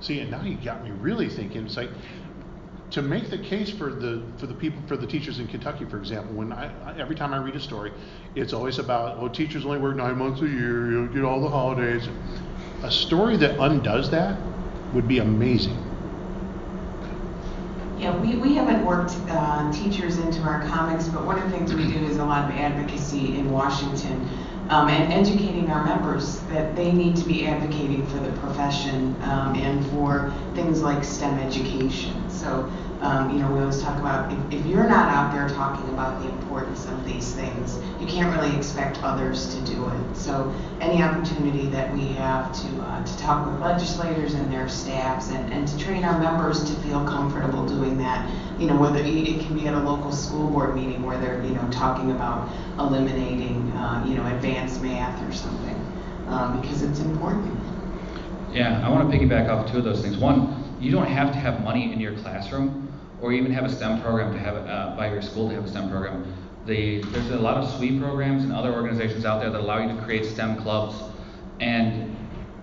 [0.00, 1.66] See, and now you got me really thinking.
[1.66, 1.90] It's like
[2.90, 5.98] to make the case for the for the people for the teachers in Kentucky, for
[5.98, 6.34] example.
[6.34, 7.92] When I, I every time I read a story,
[8.34, 10.90] it's always about oh teachers only work nine months a year.
[10.90, 12.08] You'll get all the holidays.
[12.82, 14.38] A story that undoes that
[14.92, 15.76] would be amazing.
[17.98, 21.74] Yeah, we, we haven't worked uh, teachers into our comics, but one of the things
[21.74, 24.28] we do is a lot of advocacy in Washington
[24.68, 29.54] um, and educating our members that they need to be advocating for the profession um,
[29.54, 32.25] and for things like STEM education.
[32.36, 32.70] So,
[33.00, 36.22] um, you know, we always talk about if, if you're not out there talking about
[36.22, 40.16] the importance of these things, you can't really expect others to do it.
[40.16, 45.30] So, any opportunity that we have to uh, to talk with legislators and their staffs
[45.30, 49.40] and, and to train our members to feel comfortable doing that, you know, whether it
[49.40, 53.70] can be at a local school board meeting where they're, you know, talking about eliminating,
[53.72, 55.74] uh, you know, advanced math or something,
[56.28, 57.52] um, because it's important.
[58.52, 60.16] Yeah, I want to piggyback off two of those things.
[60.16, 64.02] One, you don't have to have money in your classroom or even have a STEM
[64.02, 66.32] program to have uh, by your school to have a STEM program.
[66.66, 69.94] The, there's a lot of SWE programs and other organizations out there that allow you
[69.94, 70.96] to create STEM clubs,
[71.60, 72.16] and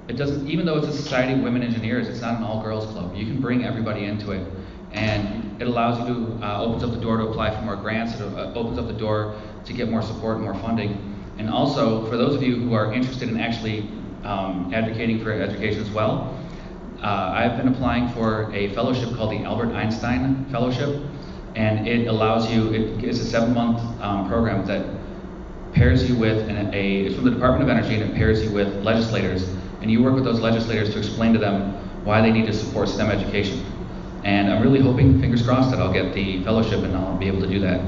[0.08, 0.48] it doesn't.
[0.48, 3.16] Even though it's a society of women engineers, it's not an all-girls club.
[3.16, 4.46] You can bring everybody into it,
[4.92, 8.16] and it allows you to uh, opens up the door to apply for more grants.
[8.16, 11.10] It uh, opens up the door to get more support and more funding.
[11.38, 13.90] And also, for those of you who are interested in actually
[14.24, 16.38] um, advocating for education as well,
[17.04, 21.02] uh, I've been applying for a fellowship called the Albert Einstein Fellowship,
[21.56, 22.72] and it allows you.
[22.74, 24.86] It's a seven-month um, program that
[25.74, 27.06] pairs you with an, a.
[27.06, 29.50] It's from the Department of Energy, and it pairs you with legislators,
[29.82, 31.74] and you work with those legislators to explain to them
[32.06, 33.66] why they need to support STEM education.
[34.24, 37.42] And I'm really hoping, fingers crossed, that I'll get the fellowship and I'll be able
[37.42, 37.82] to do that.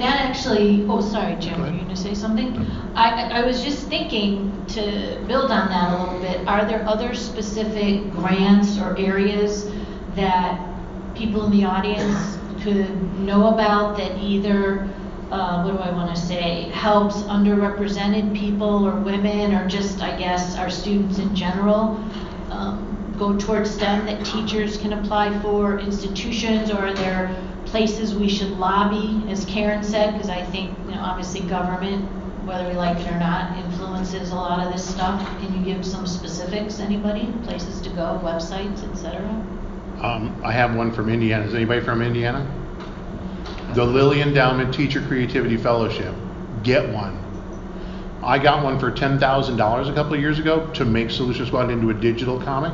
[0.00, 2.56] That actually, oh, sorry, Jim, were you gonna say something?
[2.94, 7.12] I, I- was just thinking to build on that a little bit, are there other
[7.12, 9.70] specific grants or areas
[10.16, 10.58] that
[11.14, 12.88] people in the audience could
[13.20, 14.88] know about that either,
[15.30, 20.56] uh, what do I wanna say, helps underrepresented people or women, or just, I guess,
[20.56, 22.00] our students in general,
[22.50, 22.86] um,
[23.18, 27.36] go towards STEM that teachers can apply for, institutions, or are there
[27.70, 32.04] places we should lobby, as Karen said, because I think, you know, obviously government,
[32.44, 35.20] whether we like it or not, influences a lot of this stuff.
[35.40, 37.32] Can you give some specifics, anybody?
[37.44, 39.20] Places to go, websites, etc.
[40.02, 41.44] Um, I have one from Indiana.
[41.44, 42.44] Is anybody from Indiana?
[43.74, 46.14] The Lilly Endowment Teacher Creativity Fellowship.
[46.64, 47.18] Get one.
[48.22, 51.46] I got one for ten thousand dollars a couple of years ago to make Solution
[51.46, 52.72] Squad into a digital comic.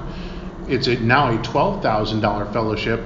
[0.68, 3.00] It's a, now a twelve thousand dollar fellowship.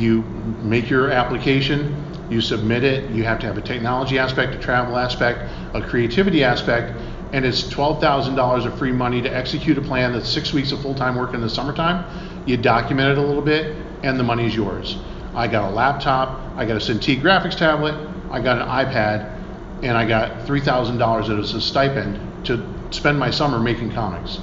[0.00, 0.22] You
[0.62, 1.94] make your application,
[2.30, 3.10] you submit it.
[3.10, 6.98] You have to have a technology aspect, a travel aspect, a creativity aspect,
[7.34, 10.72] and it's twelve thousand dollars of free money to execute a plan that's six weeks
[10.72, 12.06] of full-time work in the summertime.
[12.46, 14.96] You document it a little bit, and the money's yours.
[15.34, 17.94] I got a laptop, I got a Cintiq graphics tablet,
[18.30, 19.38] I got an iPad,
[19.82, 24.38] and I got three thousand dollars as a stipend to spend my summer making comics.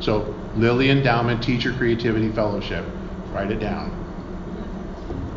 [0.00, 2.86] So Lilly Endowment Teacher Creativity Fellowship,
[3.30, 4.01] write it down.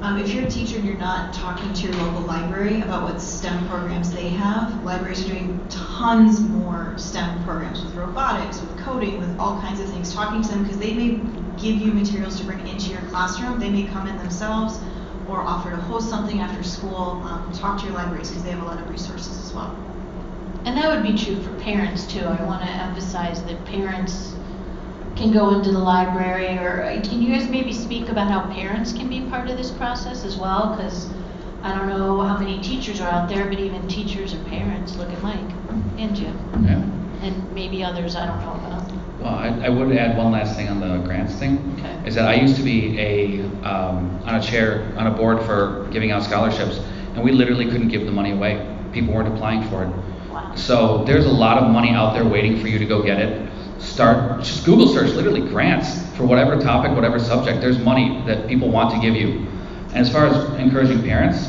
[0.06, 3.20] Um, if you're a teacher and you're not talking to your local library about what
[3.20, 9.18] STEM programs they have, libraries are doing tons more STEM programs with robotics, with coding,
[9.18, 10.14] with all kinds of things.
[10.14, 11.16] Talking to them because they may
[11.58, 13.60] give you materials to bring into your classroom.
[13.60, 14.78] They may come in themselves
[15.28, 17.24] or offer to host something after school.
[17.26, 19.76] Um, talk to your libraries because they have a lot of resources as well.
[20.66, 22.26] And that would be true for parents too.
[22.26, 24.36] I want to emphasize that parents
[25.16, 28.92] can go into the library or uh, can you guys maybe speak about how parents
[28.92, 30.76] can be part of this process as well?
[30.76, 31.10] Because
[31.64, 35.10] I don't know how many teachers are out there, but even teachers or parents, look
[35.10, 35.40] at Mike
[35.98, 37.26] and Jim Yeah.
[37.26, 38.92] and maybe others I don't know about.
[39.22, 41.58] Well, I, I would add one last thing on the grants thing.
[41.80, 42.08] Okay.
[42.08, 45.88] Is that I used to be a, um, on a chair, on a board for
[45.92, 46.80] giving out scholarships,
[47.16, 48.68] and we literally couldn't give the money away.
[48.92, 49.90] People weren't applying for it.
[50.30, 50.54] Wow.
[50.56, 53.50] So there's a lot of money out there waiting for you to go get it.
[53.80, 57.62] Start, just Google search, literally grants for whatever topic, whatever subject.
[57.62, 59.48] There's money that people want to give you.
[59.90, 61.48] And as far as encouraging parents,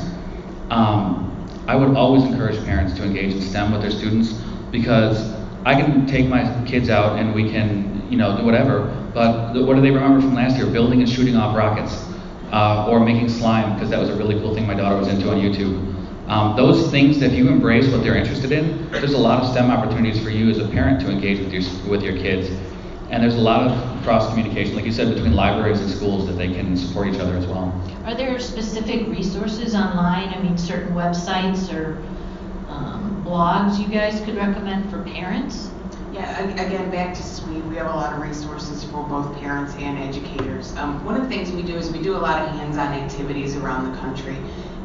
[0.70, 1.22] um,
[1.66, 4.32] I would always encourage parents to engage in STEM with their students
[4.70, 5.34] because
[5.64, 8.86] I can take my kids out and we can, you know, do whatever.
[9.14, 10.66] But what do they remember from last year?
[10.66, 12.06] Building and shooting off rockets,
[12.52, 15.30] uh, or making slime because that was a really cool thing my daughter was into
[15.30, 15.95] on YouTube.
[16.28, 19.70] Um, those things, if you embrace what they're interested in, there's a lot of STEM
[19.70, 22.48] opportunities for you as a parent to engage with your with your kids.
[23.10, 26.32] And there's a lot of cross communication, like you said, between libraries and schools that
[26.32, 27.72] they can support each other as well.
[28.04, 30.30] Are there specific resources online?
[30.30, 31.98] I mean, certain websites or
[32.68, 35.70] um, blogs you guys could recommend for parents?
[36.12, 39.98] Yeah, again, back to SWE, we have a lot of resources for both parents and
[39.98, 40.74] educators.
[40.76, 43.54] Um, one of the things we do is we do a lot of hands-on activities
[43.54, 44.36] around the country.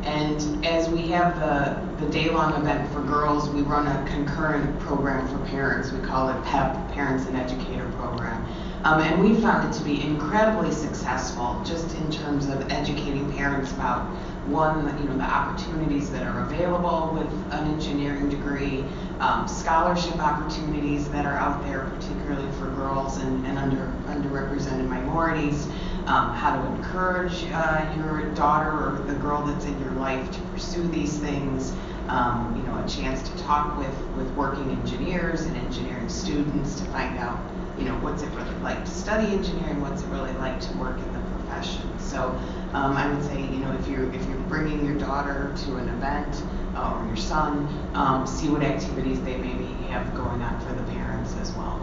[0.04, 5.28] And as we have the, the day-long event for girls, we run a concurrent program
[5.28, 5.92] for parents.
[5.92, 8.44] We call it PEP, Parents and Educator Program.
[8.84, 13.72] Um, and we found it to be incredibly successful just in terms of educating parents
[13.74, 14.08] about
[14.48, 18.84] one, you know, the opportunities that are available with an engineering degree,
[19.20, 25.68] um, scholarship opportunities that are out there, particularly for girls and, and under underrepresented minorities,
[26.08, 30.40] um, how to encourage uh, your daughter or the girl that's in your life to
[30.54, 31.74] pursue these things.
[32.08, 36.86] Um, you know, a chance to talk with with working engineers and engineering students to
[36.86, 37.40] find out,
[37.78, 40.98] you know, what's it really like to study engineering, what's it really like to work
[40.98, 41.88] in the profession.
[42.00, 42.38] So
[42.74, 45.90] um, I would say, you know, if you're if you're bringing your daughter to an
[45.90, 46.44] event
[46.76, 50.84] uh, or your son, um, see what activities they maybe have going on for the
[50.92, 51.81] parents as well.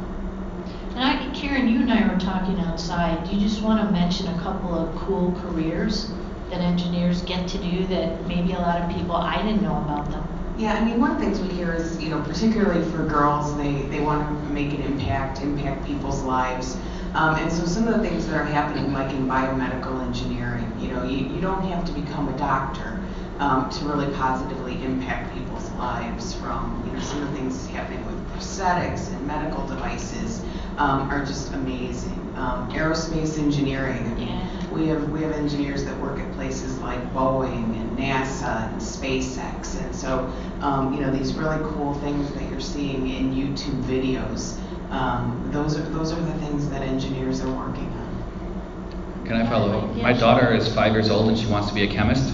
[0.98, 3.22] And I, Karen, you and I were talking outside.
[3.22, 6.10] Do you just want to mention a couple of cool careers
[6.50, 10.10] that engineers get to do that maybe a lot of people I didn't know about
[10.10, 10.26] them?
[10.58, 13.56] Yeah, I mean, one of the things we hear is, you know, particularly for girls,
[13.56, 16.76] they, they want to make an impact, impact people's lives.
[17.14, 20.88] Um, and so some of the things that are happening, like in biomedical engineering, you
[20.88, 23.00] know, you, you don't have to become a doctor
[23.38, 28.04] um, to really positively impact people's lives from, you know, some of the things happening
[28.04, 30.42] with prosthetics and medical devices
[30.78, 32.14] um, are just amazing.
[32.36, 34.68] Um, aerospace engineering, Yeah.
[34.72, 39.82] we have we have engineers that work at places like Boeing and NASA and SpaceX,
[39.82, 44.56] and so um, you know these really cool things that you're seeing in YouTube videos.
[44.92, 49.24] Um, those are those are the things that engineers are working on.
[49.26, 49.96] Can I follow up?
[49.96, 50.20] Yeah, My sure.
[50.20, 52.32] daughter is five years old and she wants to be a chemist.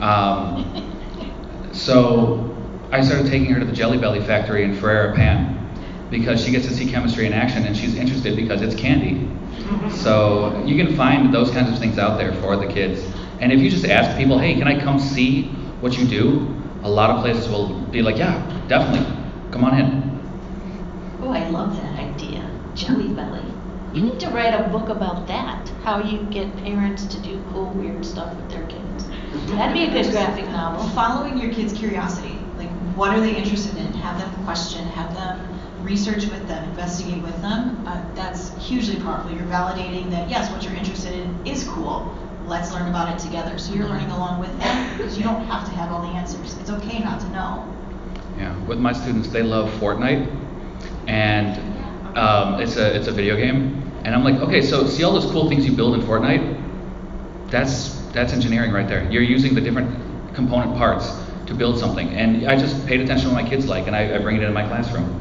[0.00, 0.92] Um,
[1.72, 2.54] so
[2.92, 5.63] I started taking her to the Jelly Belly factory in Ferrara Pan
[6.14, 9.28] because she gets to see chemistry in action and she's interested because it's candy.
[9.90, 13.04] So you can find those kinds of things out there for the kids.
[13.40, 15.48] And if you just ask people, hey, can I come see
[15.80, 16.54] what you do?
[16.84, 18.38] A lot of places will be like, yeah,
[18.68, 19.04] definitely,
[19.50, 20.20] come on in.
[21.20, 22.48] Oh, I love that idea.
[22.76, 23.42] Jelly Belly.
[23.92, 25.68] You need to write a book about that.
[25.82, 29.06] How you get parents to do cool, weird stuff with their kids.
[29.50, 30.88] That'd be a good graphic novel.
[30.90, 33.92] Following your kids' curiosity, like what are they interested in?
[33.94, 35.53] Have them question, have them
[35.84, 37.86] research with them, investigate with them.
[37.86, 39.30] Uh, that's hugely powerful.
[39.30, 42.16] You're validating that yes, what you're interested in is cool.
[42.46, 43.58] Let's learn about it together.
[43.58, 46.56] So you're learning along with them because you don't have to have all the answers.
[46.58, 47.70] It's okay not to know.
[48.38, 50.26] Yeah, with my students, they love Fortnite,
[51.06, 53.80] and um, it's a it's a video game.
[54.04, 56.60] And I'm like, okay, so see all those cool things you build in Fortnite?
[57.50, 59.10] That's that's engineering right there.
[59.10, 61.10] You're using the different component parts
[61.46, 62.08] to build something.
[62.10, 64.42] And I just paid attention to what my kids like, and I, I bring it
[64.42, 65.20] into my classroom.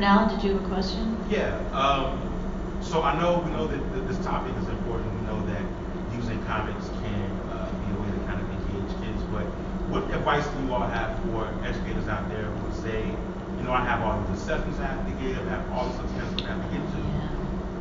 [0.00, 1.12] Brunel, did you have a question?
[1.28, 2.16] Yeah, um,
[2.80, 5.60] so I know, we know that th- this topic is important, we know that
[6.16, 9.44] using comics can, uh, be a way to kind of engage kids, but
[9.92, 13.84] what advice do you all have for educators out there who say, you know, I
[13.84, 16.64] have all these assessments I have to give, I have all this attendance I have
[16.64, 17.00] to get to,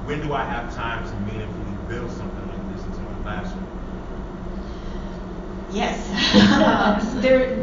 [0.04, 3.64] when do I have time to meaningfully build something like this into my classroom?
[5.72, 6.04] Yes.
[6.60, 7.56] Um, there,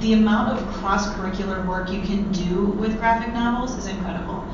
[0.00, 4.44] the amount of cross-curricular work you can do with graphic novels is incredible.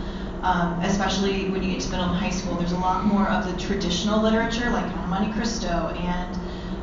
[0.43, 3.51] Um, especially when you get to middle and high school, there's a lot more of
[3.51, 6.37] the traditional literature like Count Monte Cristo and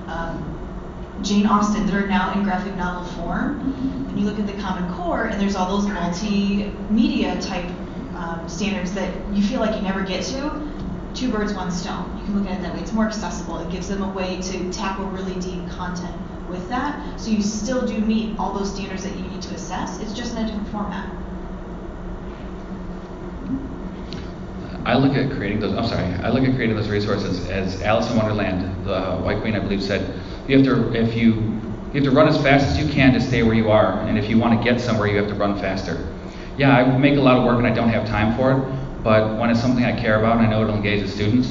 [0.10, 3.60] um, Jane Austen that are now in graphic novel form.
[4.10, 7.66] And you look at the Common Core, and there's all those multimedia type
[8.16, 10.72] um, standards that you feel like you never get to.
[11.14, 12.18] Two birds, one stone.
[12.20, 12.82] You can look at it that way.
[12.82, 13.60] It's more accessible.
[13.60, 16.25] It gives them a way to tackle really deep content
[16.56, 17.20] with that.
[17.20, 20.00] So you still do meet all those standards that you need to assess.
[20.00, 21.10] It's just in a different format.
[24.86, 25.74] I look at creating those.
[25.74, 26.06] I'm sorry.
[26.24, 29.82] I look at creating those resources as Alice in Wonderland, the White Queen, I believe,
[29.82, 30.22] said.
[30.48, 31.34] You have to, if you,
[31.92, 34.16] you have to run as fast as you can to stay where you are, and
[34.16, 36.08] if you want to get somewhere, you have to run faster.
[36.56, 39.40] Yeah, I make a lot of work and I don't have time for it, but
[39.40, 41.48] when it's something I care about and I know it'll engage the students,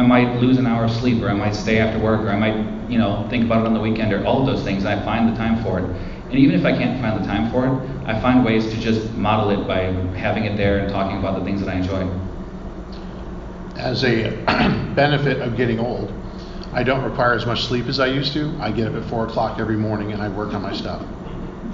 [0.00, 2.36] I might lose an hour of sleep, or I might stay after work, or I
[2.38, 4.82] might, you know, think about it on the weekend, or all of those things.
[4.82, 5.84] And I find the time for it.
[5.84, 9.12] And even if I can't find the time for it, I find ways to just
[9.12, 12.08] model it by having it there and talking about the things that I enjoy.
[13.76, 14.30] As a
[14.94, 16.10] benefit of getting old,
[16.72, 18.56] I don't require as much sleep as I used to.
[18.58, 21.02] I get up at four o'clock every morning and I work on my stuff.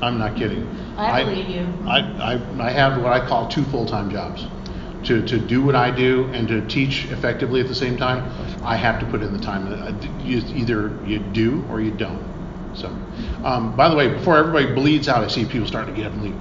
[0.03, 0.67] I'm not kidding.
[0.97, 1.69] I believe you.
[1.87, 4.47] I, I, I have what I call two full-time jobs.
[5.07, 8.25] To, to do what I do and to teach effectively at the same time,
[8.65, 9.69] I have to put in the time.
[9.73, 9.93] Uh,
[10.25, 12.25] You, either you do or you don't.
[12.75, 12.89] So,
[13.45, 16.15] um, by the way, before everybody bleeds out, I see people starting to get up
[16.15, 16.35] and leave.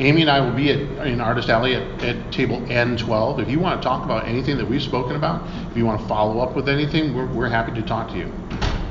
[0.00, 3.40] Amy and I will be at, in Artist Alley at, at table N12.
[3.40, 6.06] If you want to talk about anything that we've spoken about, if you want to
[6.08, 8.32] follow up with anything, we're, we're happy to talk to you.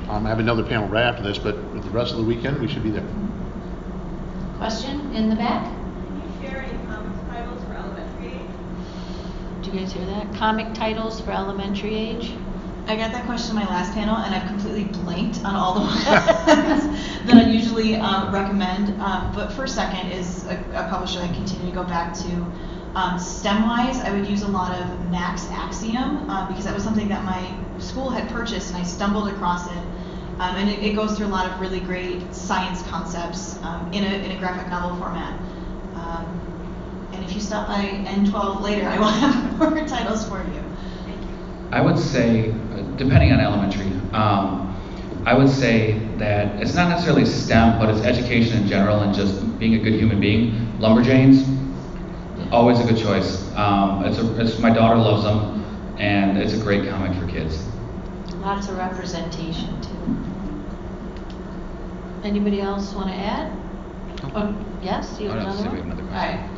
[0.10, 2.60] Um, I have another panel right after this, but with the rest of the weekend,
[2.60, 3.06] we should be there.
[4.58, 5.66] Question in the back?
[5.66, 8.42] Can you share any comics titles for elementary age?
[9.56, 10.34] Did you guys hear that?
[10.36, 12.32] Comic titles for elementary age?
[12.86, 15.80] I got that question in my last panel, and I've completely blanked on all the
[15.86, 16.06] ones
[17.26, 19.02] that I usually um, recommend.
[19.02, 22.46] Um, but First Second is a, a publisher I continue to go back to.
[22.96, 27.10] Um, STEM-wise, I would use a lot of Max Axiom uh, because that was something
[27.10, 29.84] that my school had purchased, and I stumbled across it.
[30.40, 34.06] Um, and it, it goes through a lot of really great science concepts um, in,
[34.06, 35.38] a, in a graphic novel format.
[37.28, 40.62] And if you stop by N12 later, I will have more titles for you.
[41.04, 41.28] Thank you.
[41.74, 44.74] I would say, uh, depending on elementary, um,
[45.26, 49.60] I would say that it's not necessarily STEM, but it's education in general and just
[49.60, 50.52] being a good human being.
[50.80, 51.44] Lumberjanes,
[52.54, 53.54] always a good choice.
[53.56, 55.66] Um, it's a, it's, my daughter loves them,
[56.00, 57.62] and it's a great comic for kids.
[58.38, 59.98] Lots of representation too.
[62.26, 63.52] Anybody else want to add?
[64.34, 65.72] Oh, yes, you Oh, have no, another so one?
[65.74, 66.40] we have another All question.
[66.40, 66.54] right.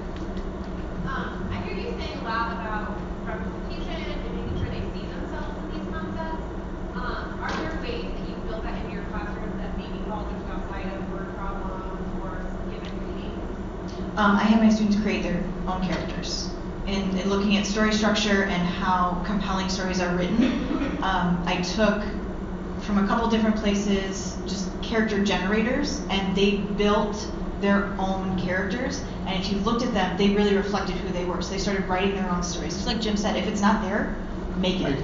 [1.08, 2.94] Um, I hear you saying a lot about
[3.26, 6.46] representation and making sure they see themselves in these concepts.
[6.94, 10.86] Um, are there ways that you build that into your classrooms that maybe just outside
[10.94, 12.38] of word problems or
[12.70, 13.42] given readings?
[14.16, 16.52] Um, I have my students create their own characters.
[16.86, 20.44] In, in looking at story structure and how compelling stories are written,
[21.02, 22.04] um, I took
[22.84, 27.28] from a couple different places just character generators, and they built
[27.62, 29.04] their own characters.
[29.26, 31.42] And if you looked at them, they really reflected who they were.
[31.42, 32.74] So they started writing their own stories.
[32.74, 34.16] Just like Jim said, if it's not there,
[34.58, 35.00] make it.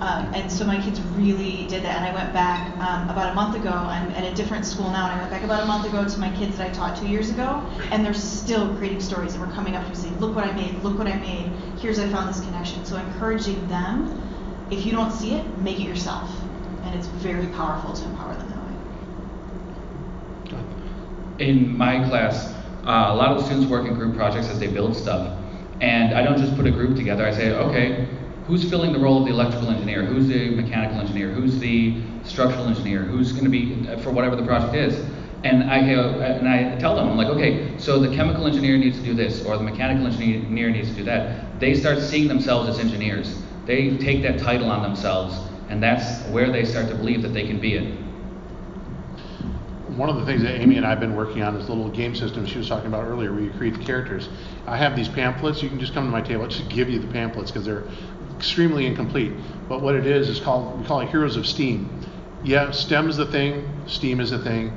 [0.00, 1.96] Um, and so my kids really did that.
[1.98, 3.70] And I went back um, about a month ago.
[3.70, 6.18] I'm at a different school now, and I went back about a month ago to
[6.18, 7.62] my kids that I taught two years ago,
[7.92, 9.34] and they're still creating stories.
[9.34, 10.82] And we're coming up to me saying, "Look what I made!
[10.82, 11.52] Look what I made!
[11.78, 14.20] Here's I found this connection." So encouraging them,
[14.72, 16.28] if you don't see it, make it yourself,
[16.82, 18.58] and it's very powerful to empower them that
[20.56, 20.64] way.
[21.42, 22.52] In my class,
[22.86, 25.38] uh, a lot of the students work in group projects as they build stuff.
[25.80, 27.26] And I don't just put a group together.
[27.26, 28.08] I say, okay,
[28.46, 30.04] who's filling the role of the electrical engineer?
[30.04, 31.30] Who's the mechanical engineer?
[31.30, 33.02] Who's the structural engineer?
[33.02, 34.94] Who's going to be uh, for whatever the project is?
[35.44, 38.96] And I uh, and I tell them, I'm like, okay, so the chemical engineer needs
[38.98, 41.58] to do this, or the mechanical engineer needs to do that.
[41.58, 43.42] They start seeing themselves as engineers.
[43.66, 45.36] They take that title on themselves,
[45.68, 48.01] and that's where they start to believe that they can be it.
[49.96, 51.90] One of the things that Amy and I have been working on is the little
[51.90, 54.28] game system she was talking about earlier, where you create the characters.
[54.66, 55.62] I have these pamphlets.
[55.62, 56.42] You can just come to my table.
[56.42, 57.84] I'll just give you the pamphlets because they're
[58.36, 59.32] extremely incomplete.
[59.68, 61.88] But what it is is called we call it Heroes of STEAM.
[62.42, 63.68] Yeah, STEM is the thing.
[63.86, 64.76] STEAM is the thing.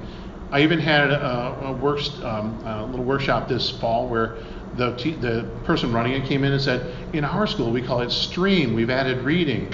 [0.52, 4.38] I even had a, a work, um, a little workshop this fall where
[4.76, 8.02] the, te- the person running it came in and said, in our school, we call
[8.02, 9.72] it stream, we've added reading.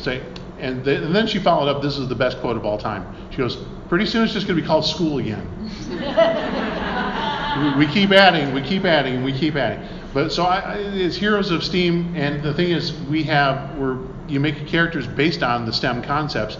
[0.00, 0.22] Say,
[0.58, 3.14] and, th- and then she followed up, this is the best quote of all time.
[3.30, 3.56] She goes,
[3.88, 5.46] pretty soon it's just gonna be called school again.
[7.78, 9.86] we, we keep adding, we keep adding, we keep adding.
[10.14, 13.98] But so I, I, it's Heroes of Steam, and the thing is, we have, we're,
[14.26, 16.58] you make characters based on the STEM concepts.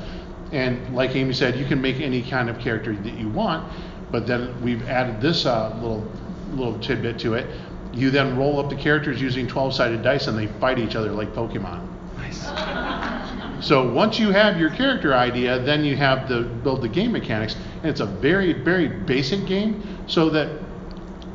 [0.53, 3.71] And like Amy said, you can make any kind of character that you want,
[4.11, 6.11] but then we've added this uh, little
[6.55, 7.47] little tidbit to it.
[7.93, 11.35] You then roll up the characters using 12-sided dice, and they fight each other like
[11.35, 11.87] Pokemon.
[12.17, 12.49] Nice.
[13.61, 17.57] So once you have your character idea, then you have to build the game mechanics,
[17.83, 20.49] and it's a very, very basic game, so that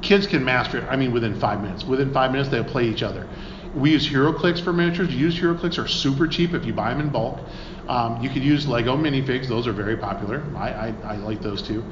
[0.01, 0.85] kids can master it.
[0.89, 1.85] I mean, within five minutes.
[1.85, 3.27] Within five minutes, they'll play each other.
[3.75, 5.13] We use HeroClix for miniatures.
[5.13, 7.39] Used HeroClix are super cheap if you buy them in bulk.
[7.87, 10.43] Um, you could use Lego minifigs; those are very popular.
[10.55, 11.83] I, I, I like those too.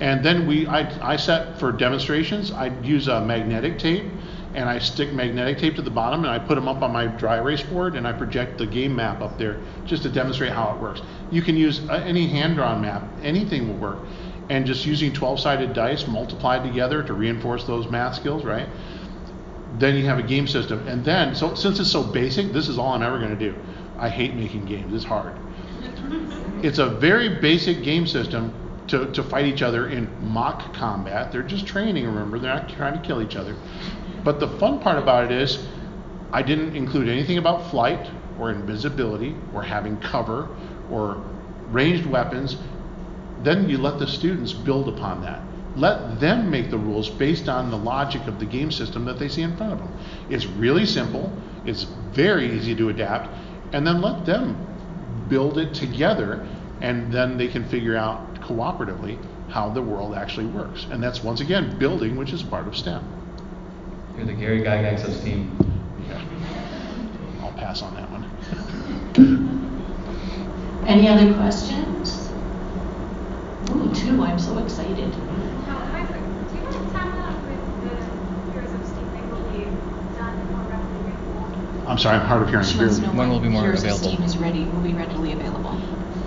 [0.00, 2.50] And then we, I, I set for demonstrations.
[2.52, 4.10] I use a magnetic tape,
[4.56, 7.06] and I stick magnetic tape to the bottom, and I put them up on my
[7.06, 10.74] dry erase board, and I project the game map up there just to demonstrate how
[10.74, 11.02] it works.
[11.30, 13.98] You can use uh, any hand-drawn map; anything will work.
[14.48, 18.68] And just using 12-sided dice multiplied together to reinforce those math skills, right?
[19.78, 20.86] then you have a game system.
[20.88, 23.54] And then, so since it's so basic, this is all I'm ever going to do.
[23.98, 24.92] I hate making games.
[24.94, 25.34] It's hard.
[26.64, 28.52] it's a very basic game system
[28.88, 31.32] to, to fight each other in mock combat.
[31.32, 32.38] They're just training, remember?
[32.38, 33.56] They're not trying to kill each other.
[34.26, 35.64] But the fun part about it is,
[36.32, 38.10] I didn't include anything about flight
[38.40, 40.48] or invisibility or having cover
[40.90, 41.24] or
[41.70, 42.56] ranged weapons.
[43.44, 45.40] Then you let the students build upon that.
[45.76, 49.28] Let them make the rules based on the logic of the game system that they
[49.28, 49.96] see in front of them.
[50.28, 51.32] It's really simple,
[51.64, 53.30] it's very easy to adapt,
[53.72, 54.56] and then let them
[55.28, 56.44] build it together,
[56.80, 59.18] and then they can figure out cooperatively
[59.50, 60.84] how the world actually works.
[60.90, 63.04] And that's once again building, which is part of STEM.
[64.16, 65.50] You're the Gary Gygax of Steam.
[66.08, 66.22] Yeah.
[67.42, 68.24] I'll pass on that one.
[70.86, 72.30] Any other questions?
[73.70, 75.12] Ooh, two, I'm so excited.
[75.12, 76.24] I correct?
[76.48, 79.64] Do you know time that with the Heroes of Steam thing will be
[80.16, 81.88] done more rapidly available?
[81.90, 82.64] I'm sorry, I'm hard of hearing.
[82.64, 84.08] She wants to know When will be more Heroes available?
[84.08, 85.78] Steam is ready, will be readily available.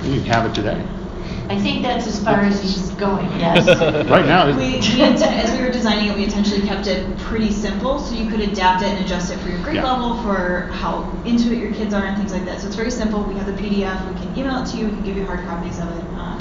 [0.04, 0.86] You can have it today.
[1.50, 3.66] I think that's as far as he's going, yes.
[4.10, 7.18] Right now, We, it's- we inten- as we were designing it, we intentionally kept it
[7.18, 9.92] pretty simple, so you could adapt it and adjust it for your grade Yeah.
[9.92, 12.62] level, for how into it your kids are and things like that.
[12.62, 13.24] So it's very simple.
[13.24, 15.40] We have the PDF, we can email it to you, we can give you hard
[15.48, 16.04] copies of it.
[16.20, 16.38] Um,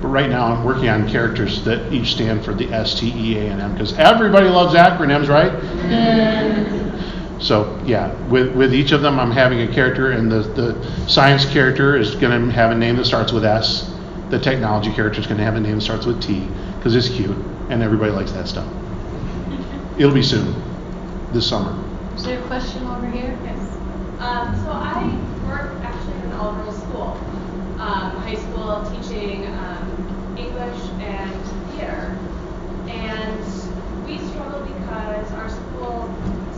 [0.00, 3.38] But right now, I'm working on characters that each stand for the S, T, E,
[3.38, 5.50] A, and M, because everybody loves acronyms, right?
[7.38, 11.44] So, yeah, with, with each of them, I'm having a character, and the, the science
[11.44, 13.92] character is going to have a name that starts with S.
[14.30, 17.08] The technology character is going to have a name that starts with T, because it's
[17.08, 17.36] cute,
[17.68, 18.66] and everybody likes that stuff.
[19.98, 20.54] It'll be soon,
[21.32, 21.76] this summer.
[22.16, 23.38] Is there a question over here?
[23.44, 23.58] Yes.
[24.18, 25.04] Um, so I
[25.46, 27.20] work actually in an all-girls school,
[27.78, 31.32] um, high school teaching um, English and
[31.72, 32.16] theater.
[32.88, 33.44] And
[34.08, 36.08] we struggle because our school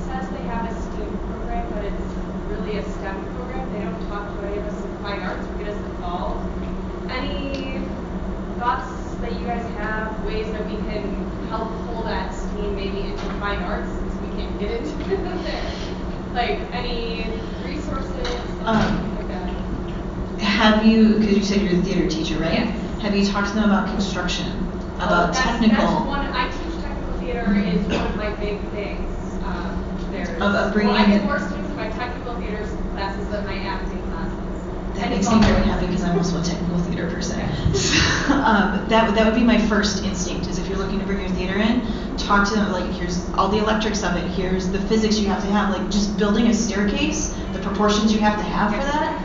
[0.07, 2.14] says they have a STEAM program, but it's
[2.49, 3.72] really a STEM program.
[3.72, 7.11] They don't talk to any of us in fine arts or get us involved.
[7.11, 7.80] Any
[8.59, 13.24] thoughts that you guys have, ways that we can help pull that STEAM maybe into
[13.40, 15.72] fine arts since we can't get into it there?
[16.34, 17.24] Like any
[17.64, 18.28] resources,
[18.64, 20.40] Um, like that?
[20.42, 22.53] Have you, because you said you're a theater teacher, right?
[22.53, 23.01] Yes.
[23.03, 24.46] Have you talked to them about construction,
[24.96, 25.76] about Oh, that's, technical?
[25.86, 29.34] That's one, I teach technical theater is one of my big things.
[29.44, 31.38] Um, there's, Of- of bringing well,
[31.81, 32.64] I get in- more students in my technical theater
[32.95, 34.99] classes than my acting classes.
[34.99, 37.41] That makes me very happy because I'm also a technical theater person.
[38.31, 41.20] um, that would- that would be my first instinct is if you're looking to bring
[41.20, 41.83] your theater in,
[42.16, 45.43] talk to them like here's all the electrics of it, here's the physics you have
[45.43, 49.22] to have, like just building a staircase, the proportions you have to have for that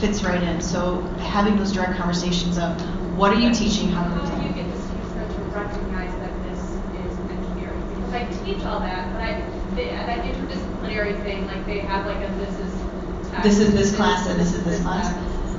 [0.00, 0.60] fits right in.
[0.60, 2.72] So having those direct conversations of
[3.16, 6.32] what are you teaching, how can we do you get the students to recognize that
[6.44, 7.82] this is engineering?
[7.94, 9.42] Because I teach all that, but I,
[9.76, 13.96] they, that interdisciplinary thing, like they have like a this is tech, This is this
[13.96, 15.14] class and this is this class.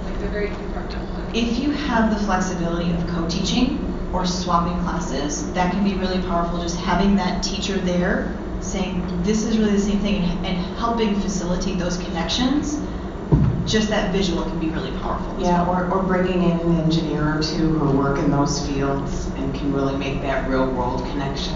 [0.06, 1.36] Like they're very compartmentalized.
[1.36, 6.62] If you have the flexibility of co-teaching or swapping classes, that can be really powerful.
[6.62, 11.20] Just having that teacher there saying, this is really the same thing, and, and helping
[11.20, 12.80] facilitate those connections,
[13.66, 15.36] just that visual can be really powerful.
[15.42, 19.54] Yeah, or, or bringing in an engineer or two who work in those fields and
[19.56, 21.54] can really make that real world connection.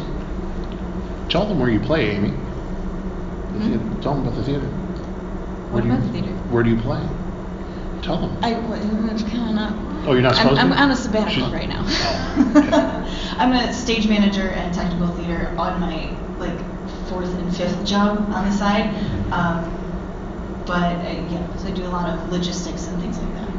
[1.30, 2.34] Tell them where you play, Amy.
[3.58, 4.66] The theater- Tell them about the theater.
[4.68, 6.34] Where What do you- about the theater?
[6.52, 7.02] Where do you play?
[8.02, 8.38] Tell them.
[8.42, 8.52] I,
[9.12, 9.74] it's kind of not
[10.06, 10.66] Oh, you're not I'm- supposed to?
[10.68, 11.84] I'm on a sabbatical She's- right now.
[11.86, 13.38] Oh, okay.
[13.38, 16.58] I'm a stage manager and technical theater on my like
[17.10, 18.90] fourth and fifth job on the side.
[19.32, 19.74] Um,
[20.66, 23.50] but uh, yeah, so I do a lot of logistics and things like that.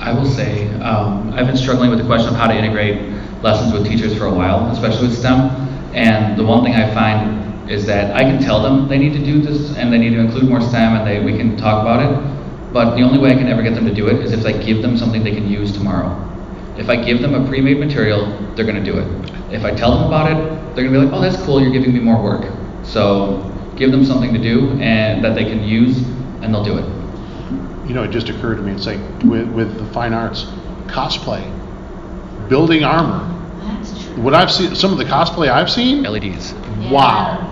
[0.00, 3.00] I will say, um, I've been struggling with the question of how to integrate
[3.42, 5.50] lessons with teachers for a while, especially with STEM.
[5.94, 9.24] And the one thing I find is that I can tell them they need to
[9.24, 12.00] do this and they need to include more STEM and they, we can talk about
[12.04, 12.72] it.
[12.72, 14.52] But the only way I can ever get them to do it is if I
[14.52, 16.18] give them something they can use tomorrow.
[16.76, 19.52] If I give them a pre-made material, they're going to do it.
[19.52, 20.36] If I tell them about it,
[20.74, 21.60] they're going to be like, "Oh, that's cool.
[21.60, 22.50] You're giving me more work."
[22.82, 25.98] So give them something to do and that they can use,
[26.40, 26.84] and they'll do it.
[27.88, 30.44] You know, it just occurred to me, it's like with, with the fine arts,
[30.86, 31.42] cosplay,
[32.48, 33.28] building armor.
[33.60, 34.22] That's true.
[34.22, 36.54] What I've seen, some of the cosplay I've seen, LEDs.
[36.90, 37.48] wow.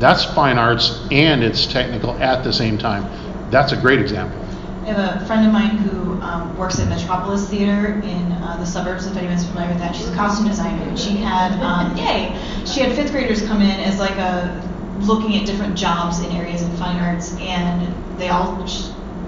[0.00, 3.04] That's fine arts and it's technical at the same time.
[3.50, 4.40] That's a great example.
[4.82, 8.64] I have a friend of mine who um, works at Metropolis Theater in uh, the
[8.64, 9.06] suburbs.
[9.06, 12.34] If anyone's familiar with that, she's a costume designer, and she had um, yay,
[12.64, 14.66] she had fifth graders come in as like a
[15.00, 18.56] looking at different jobs in areas in fine arts, and they all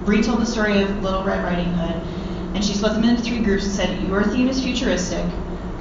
[0.05, 3.63] retold the story of Little Red Riding Hood, and she split them into three groups
[3.65, 5.23] and said, your theme is futuristic.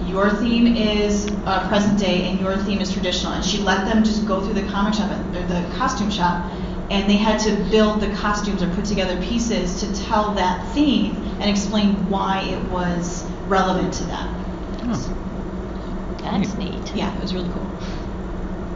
[0.08, 3.32] Your theme is uh, present day, and your theme is traditional.
[3.32, 6.50] And she let them just go through the comic shop and, or the costume shop,
[6.90, 11.16] and they had to build the costumes or put together pieces to tell that theme
[11.40, 14.44] and explain why it was relevant to them.
[16.18, 16.94] That's neat.
[16.94, 17.66] Yeah, it was really cool.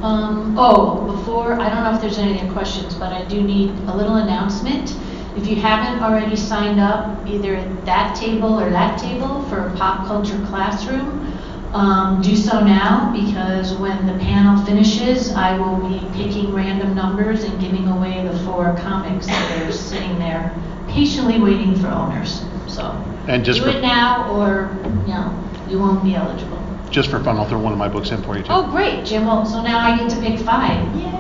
[0.03, 3.71] Um, oh, before, I don't know if there's any other questions, but I do need
[3.89, 4.95] a little announcement.
[5.37, 10.07] If you haven't already signed up, either at that table or that table for Pop
[10.07, 11.33] Culture Classroom,
[11.75, 17.45] um, do so now, because when the panel finishes, I will be picking random numbers
[17.45, 20.55] and giving away the four comics that are sitting there
[20.89, 22.93] patiently waiting for owners, so.
[23.29, 24.71] And just Do for- it now, or,
[25.07, 25.35] you know,
[25.69, 26.59] you won't be eligible.
[26.91, 28.49] Just for fun, I'll throw one of my books in for you too.
[28.53, 30.83] Oh, great, Jim, well, so now I get to pick five.
[30.97, 31.13] Yay!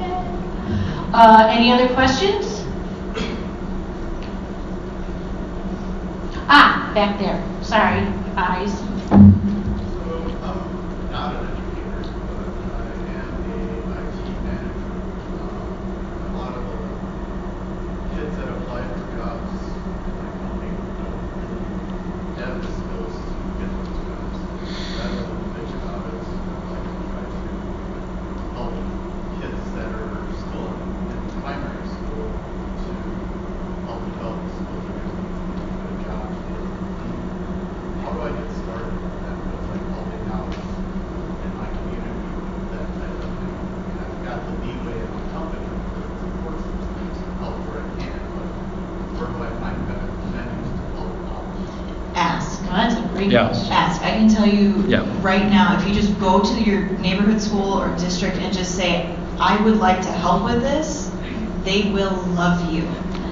[1.13, 2.56] Uh, any other questions?
[6.97, 8.01] Back there, sorry,
[8.41, 8.73] eyes.
[8.73, 8.89] So,
[10.41, 12.89] I'm not an educator, but I
[13.21, 14.17] am a IT
[14.49, 14.97] manager.
[15.37, 15.77] Um,
[16.25, 19.53] A lot of the kids that apply for jobs,
[20.09, 21.69] in my company don't really
[22.41, 24.41] have the skills to get those jobs.
[24.97, 27.45] Rather than bitch about it, I like to try to
[28.57, 28.73] help
[29.37, 30.73] kids that are still
[31.13, 32.93] in primary school to
[33.85, 36.37] help develop the skills they're going to need for good jobs.
[38.07, 40.47] How do I get started with that, with like helping out
[41.43, 43.51] in my community with that type of thing?
[43.51, 47.59] I mean, I've got the leeway in my company to support some things and help
[47.67, 48.47] where I can, but
[49.19, 51.51] where do I find better venues to help out?
[52.15, 52.63] Ask.
[52.63, 53.49] Well, that's a great Yeah.
[53.49, 53.73] question.
[53.75, 54.03] Ask.
[54.03, 55.03] I can tell you Yeah.
[55.37, 59.15] Right now, if you just go to your neighborhood school or district and just say,
[59.39, 61.11] I would like to help with this,
[61.63, 62.83] they will love you.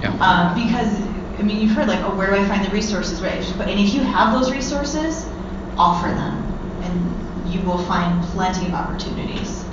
[0.02, 0.16] Yeah.
[0.20, 1.00] Uh, because,
[1.38, 3.40] I mean, you've heard like, oh, where do I find the resources, right?
[3.56, 5.26] But, and if you have those resources,
[5.78, 6.42] offer them,
[6.82, 9.64] and you will find plenty of opportunities.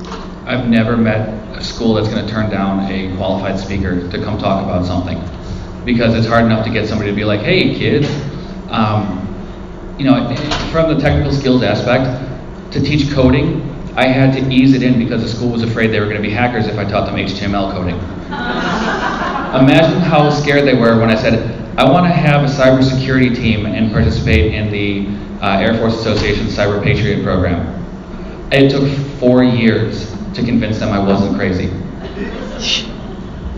[0.45, 4.37] I've never met a school that's going to turn down a qualified speaker to come
[4.37, 5.21] talk about something
[5.85, 8.07] because it's hard enough to get somebody to be like, "Hey, kids,"
[8.69, 9.21] um,
[10.01, 10.35] you know,
[10.71, 13.61] from the technical skills aspect, to teach coding,
[13.95, 16.27] I had to ease it in because the school was afraid they were going to
[16.27, 17.95] be hackers if I taught them HTML coding.
[19.61, 23.67] Imagine how scared they were when I said, I want to have a cybersecurity team
[23.67, 25.07] and participate in the
[25.45, 27.61] uh, Air Force Association Cyber Patriot program.
[28.51, 28.89] It took
[29.19, 31.67] four years to convince them I wasn't crazy.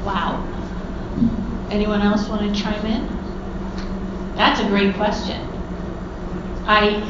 [0.03, 0.45] Wow.
[1.71, 4.35] Anyone else want to chime in?
[4.35, 5.52] That's a great question.
[6.65, 7.01] I,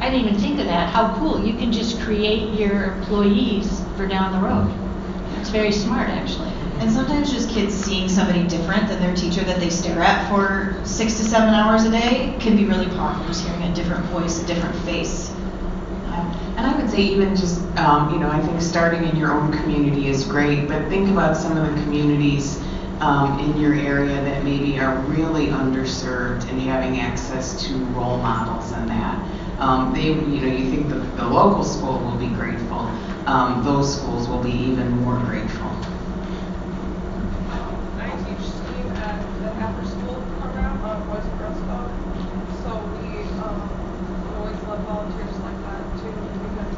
[0.00, 0.88] I didn't even think of that.
[0.88, 1.44] How cool.
[1.44, 4.72] You can just create your employees for down the road.
[5.40, 6.48] It's very smart, actually.
[6.80, 10.80] And sometimes just kids seeing somebody different than their teacher that they stare at for
[10.84, 13.26] six to seven hours a day can be really powerful.
[13.26, 15.30] Just hearing a different voice, a different face.
[16.06, 19.32] Um, And I would say even just, um, you know, I think starting in your
[19.32, 22.58] own community is great, but think about some of the communities
[23.00, 28.72] um, in your area that maybe are really underserved and having access to role models
[28.72, 29.18] and that.
[29.58, 32.88] Um, they, you know, you think the, the local school will be grateful.
[33.26, 35.68] Um, those schools will be even more grateful.
[38.00, 38.48] I teach
[38.96, 41.56] at the after-school program of Boys and Girls.
[42.64, 42.70] So
[43.00, 43.60] we um,
[44.36, 46.76] always love volunteers like that too, because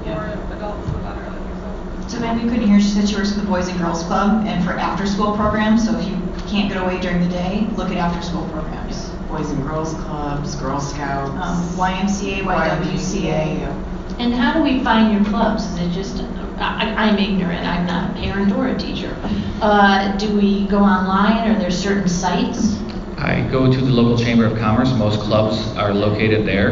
[2.11, 4.45] So maybe you couldn't hear, she said she works with the Boys and Girls Club
[4.45, 6.15] and for after-school programs, so if you
[6.49, 9.07] can't get away during the day, look at after-school programs.
[9.29, 11.31] Boys and Girls Clubs, Girl Scouts.
[11.31, 14.19] Um, YMCA, YWCA.
[14.19, 15.63] And how do we find your clubs?
[15.63, 16.21] Is it just,
[16.57, 19.15] I, I'm ignorant, I'm not a parent or a teacher.
[19.61, 22.77] Uh, do we go online, are there certain sites?
[23.17, 24.91] I go to the local chamber of commerce.
[24.91, 26.71] Most clubs are located there.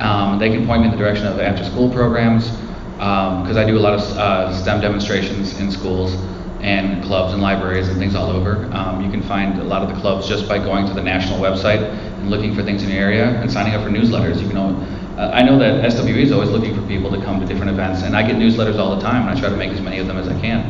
[0.00, 2.50] Um, they can point me in the direction of after-school programs
[2.96, 6.14] because I do a lot of uh, STEM demonstrations in schools
[6.60, 8.70] and clubs and libraries and things all over.
[8.72, 11.38] Um, you can find a lot of the clubs just by going to the national
[11.38, 14.40] website and looking for things in your area and signing up for newsletters.
[14.40, 14.58] You can.
[14.58, 18.02] Uh, I know that SWE is always looking for people to come to different events,
[18.02, 20.06] and I get newsletters all the time, and I try to make as many of
[20.06, 20.60] them as I can.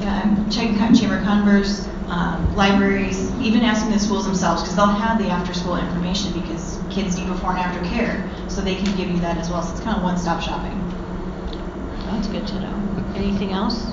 [0.00, 4.76] Yeah, I'm checking con- Chamber of Commerce, um, libraries, even asking the schools themselves, because
[4.76, 8.94] they'll have the after-school information because kids need before and after care, so they can
[8.96, 10.83] give you that as well, so it's kind of one-stop shopping.
[12.14, 13.12] That's good to know.
[13.16, 13.86] Anything else?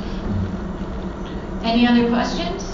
[1.64, 2.68] Any other questions?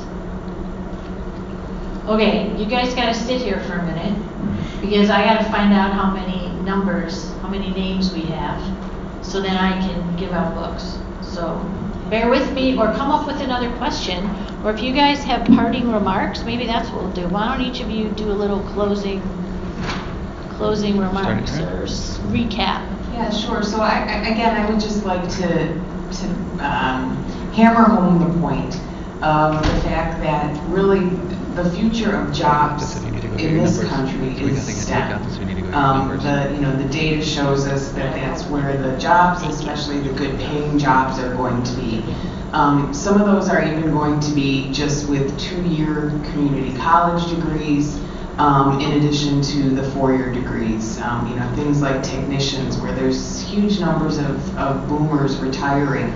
[2.08, 6.12] Okay, you guys gotta sit here for a minute, because I gotta find out how
[6.12, 8.62] many numbers, how many names we have,
[9.26, 10.98] so then I can give out books.
[11.22, 11.56] So,
[12.10, 14.30] bear with me, or come up with another question,
[14.64, 17.28] or if you guys have parting remarks, maybe that's what we'll do.
[17.28, 19.22] Why don't each of you do a little closing,
[20.58, 22.86] closing remarks, or s- recap?
[23.18, 23.64] Yeah, sure.
[23.64, 26.28] So I, I- again, I would just like to, to
[26.60, 27.18] um,
[27.52, 28.76] hammer home the point
[29.24, 31.10] of the fact that really
[31.56, 34.84] the future of jobs Just if you need to go through in this country is
[34.84, 35.10] STEM.
[35.10, 37.26] look at, so we need to go through your Um, the, you know, the data
[37.26, 41.74] shows us that that's where the jobs, especially the good paying jobs, are going to
[41.76, 42.04] be.
[42.54, 48.00] Um, some of those are even going to be just with two-year community college degrees,
[48.38, 51.00] um, in addition to the four-year degrees.
[51.00, 56.12] Um, you know, things like technicians, where there's huge numbers of, of boomers retiring,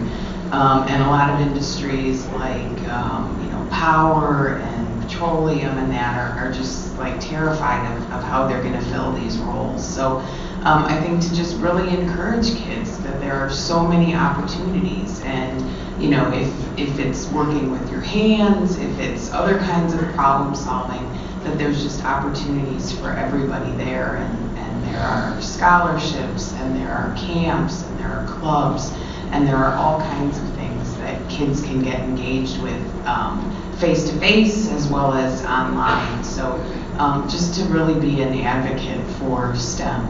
[0.52, 6.18] um, and a lot of industries like, um, you know, power and petroleum and that
[6.18, 9.88] are, are just like terrified of, of how they're going to fill these roles.
[9.88, 10.18] So
[10.64, 15.60] um, I think to just really encourage kids that there are so many opportunities and
[16.02, 16.48] you know if
[16.78, 21.04] if it's working with your hands, if it's other kinds of problem solving,
[21.44, 27.16] that there's just opportunities for everybody there and, and there are scholarships and there are
[27.18, 28.92] camps and there are clubs
[29.32, 33.40] and there are all kinds of things that kids can get engaged with um,
[33.78, 36.24] face-to-face as well as online.
[36.24, 36.54] So
[36.98, 40.06] um, just to really be an advocate for STEM.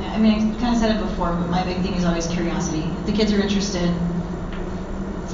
[0.00, 2.26] Yeah, I mean, I kind of said it before, but my big thing is always
[2.26, 2.82] curiosity.
[3.00, 3.94] If the kids are interested,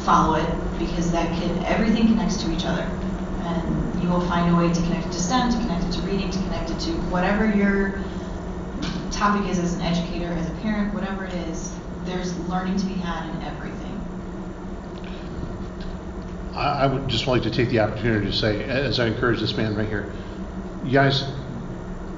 [0.04, 2.82] follow it because that kid, everything connects to each other.
[2.82, 6.00] And you will find a way to connect it to STEM, to connect it to
[6.02, 8.00] reading, to connect it to whatever your
[9.10, 11.74] topic is as an educator, as a parent, whatever it is,
[12.04, 14.00] there's learning to be had in everything.
[16.54, 19.54] I, I would just like to take the opportunity to say, as I encourage this
[19.56, 20.10] man right here,
[20.84, 21.24] you guys,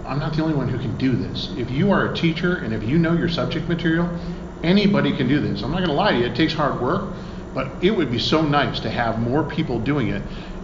[0.07, 1.51] I'm not the only one who can do this.
[1.57, 4.09] If you are a teacher and if you know your subject material,
[4.63, 5.63] anybody can do this.
[5.63, 7.13] I'm not going to lie to you, it takes hard work,
[7.53, 10.23] but it would be so nice to have more people doing it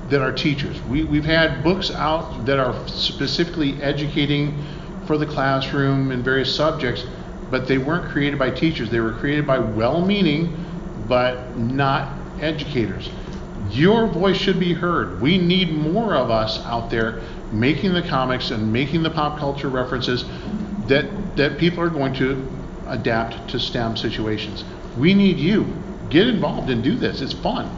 [0.09, 0.81] that are teachers.
[0.83, 4.65] We, we've had books out that are specifically educating
[5.07, 7.05] for the classroom in various subjects,
[7.51, 8.91] but they weren't created by teachers.
[8.91, 10.65] They were created by well meaning,
[11.09, 13.11] but not educators.
[13.71, 15.21] Your voice should be heard.
[15.21, 17.21] We need more of us out there
[17.53, 20.25] making the comics and making the pop culture references
[20.87, 22.47] that, that people are going to
[22.87, 24.65] adapt to STEM situations.
[24.97, 25.67] We need you.
[26.09, 27.21] Get involved and do this.
[27.21, 27.71] It's fun.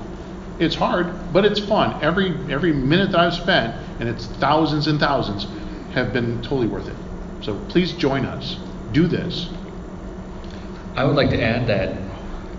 [0.61, 2.05] It's hard, but it's fun.
[2.05, 5.47] Every every minute that I've spent, and it's thousands and thousands,
[5.95, 6.97] have been totally worth it.
[7.43, 8.59] So please join us.
[8.93, 9.49] Do this.
[10.97, 11.97] I would like to add that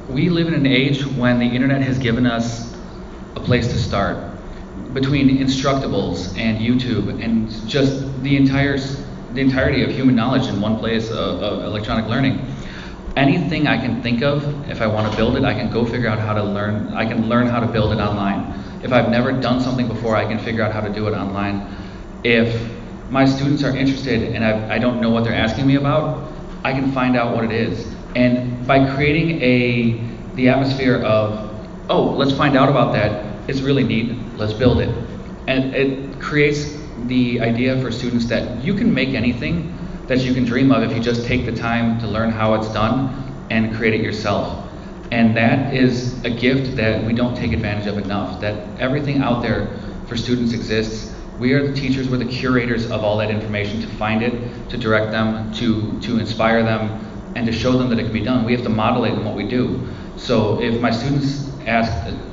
[0.10, 2.76] we live in an age when the internet has given us
[3.36, 4.18] a place to start.
[4.94, 8.80] Between Instructables and YouTube and just the entire
[9.34, 12.40] the entirety of human knowledge in one place of, of electronic learning.
[13.18, 16.08] Anything I can think of, if I want to build it, I can go figure
[16.08, 16.94] out how to learn.
[16.94, 18.54] I can learn how to build it online.
[18.84, 21.68] If I've never done something before, I can figure out how to do it online.
[22.24, 22.72] If
[23.10, 26.32] my students are interested and I, I don't know what they're asking me about,
[26.64, 27.94] I can find out what it is.
[28.16, 31.50] And by creating a the atmosphere of,
[31.90, 33.50] oh, let's find out about that.
[33.50, 34.16] It's really neat.
[34.38, 34.90] Let's build it.
[35.48, 39.78] And it creates the idea for students that you can make anything
[40.08, 42.72] that you can dream of if you just take the time to learn how it's
[42.74, 44.68] done and create it yourself.
[45.12, 48.40] And that is a gift that we don't take advantage of enough.
[48.40, 49.68] That everything out there
[50.08, 51.14] for students exists.
[51.38, 54.78] We are the teachers, we're the curators of all that information to find it, to
[54.78, 56.90] direct them, to, to inspire them,
[57.36, 58.46] and to show them that it can be done.
[58.46, 59.88] We have to model it in what we do.
[60.18, 61.92] So if my students ask,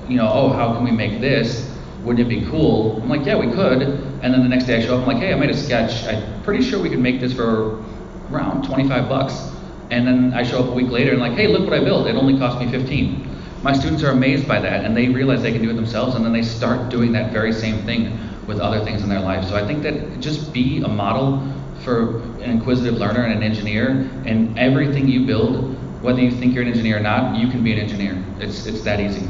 [0.09, 1.68] you know, oh, how can we make this?
[2.09, 3.03] Wouldn't it be cool?
[3.03, 3.83] I'm like, yeah, we could.
[3.83, 6.05] And then the next day I show up, I'm like, hey, I made a sketch.
[6.05, 7.85] I'm pretty sure we could make this for
[8.33, 9.51] around 25 bucks.
[9.91, 12.07] And then I show up a week later and like, hey, look what I built.
[12.07, 13.29] It only cost me 15.
[13.63, 16.25] My students are amazed by that and they realize they can do it themselves and
[16.25, 19.47] then they start doing that very same thing with other things in their life.
[19.47, 21.47] So I think that just be a model
[21.85, 26.63] for an inquisitive learner and an engineer and everything you build, whether you think you're
[26.63, 28.25] an engineer or not, you can be an engineer.
[28.41, 29.29] It's, it's that easy.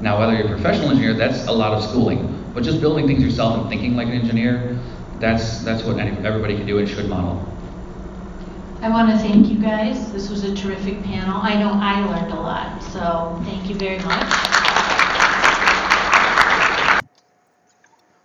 [0.00, 2.52] Now, whether you're a professional engineer, that's a lot of schooling.
[2.54, 4.78] But just building things yourself and thinking like an engineer,
[5.18, 7.44] that's, that's what any, everybody can do and should model.
[8.80, 10.12] I want to thank you guys.
[10.12, 11.40] This was a terrific panel.
[11.40, 14.30] I know I learned a lot, so thank you very much.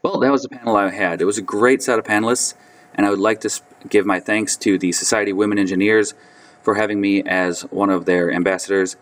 [0.01, 1.21] Well, that was the panel I had.
[1.21, 2.55] It was a great set of panelists,
[2.95, 6.13] and I would like to give my thanks to the Society of Women Engineers
[6.61, 8.97] for having me as one of their ambassadors.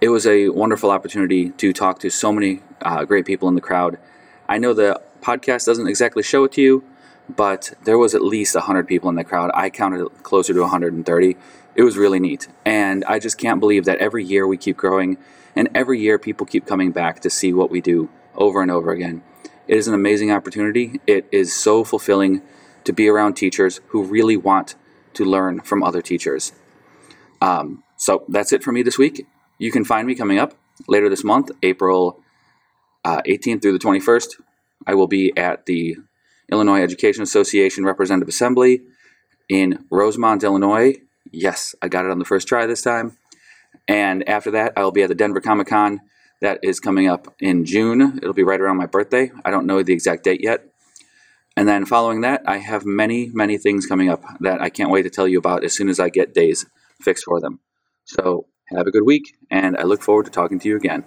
[0.00, 3.60] It was a wonderful opportunity to talk to so many uh, great people in the
[3.60, 3.98] crowd.
[4.48, 6.84] I know the podcast doesn't exactly show it to you,
[7.28, 9.50] but there was at least 100 people in the crowd.
[9.52, 11.36] I counted closer to 130.
[11.74, 12.48] It was really neat.
[12.64, 15.18] And I just can't believe that every year we keep growing,
[15.54, 18.92] and every year people keep coming back to see what we do over and over
[18.92, 19.22] again.
[19.68, 20.98] It is an amazing opportunity.
[21.06, 22.40] It is so fulfilling
[22.84, 24.76] to be around teachers who really want
[25.12, 26.52] to learn from other teachers.
[27.42, 29.26] Um, so that's it for me this week.
[29.60, 30.54] You can find me coming up
[30.88, 32.22] later this month, April
[33.04, 34.40] uh, 18th through the 21st.
[34.86, 35.98] I will be at the
[36.50, 38.80] Illinois Education Association Representative Assembly
[39.50, 40.94] in Rosemont, Illinois.
[41.30, 43.18] Yes, I got it on the first try this time.
[43.86, 46.00] And after that, I will be at the Denver Comic Con
[46.40, 48.18] that is coming up in June.
[48.22, 49.30] It'll be right around my birthday.
[49.44, 50.64] I don't know the exact date yet.
[51.54, 55.02] And then following that, I have many, many things coming up that I can't wait
[55.02, 56.64] to tell you about as soon as I get days
[56.98, 57.60] fixed for them.
[58.06, 58.46] So
[58.76, 61.04] have a good week, and I look forward to talking to you again.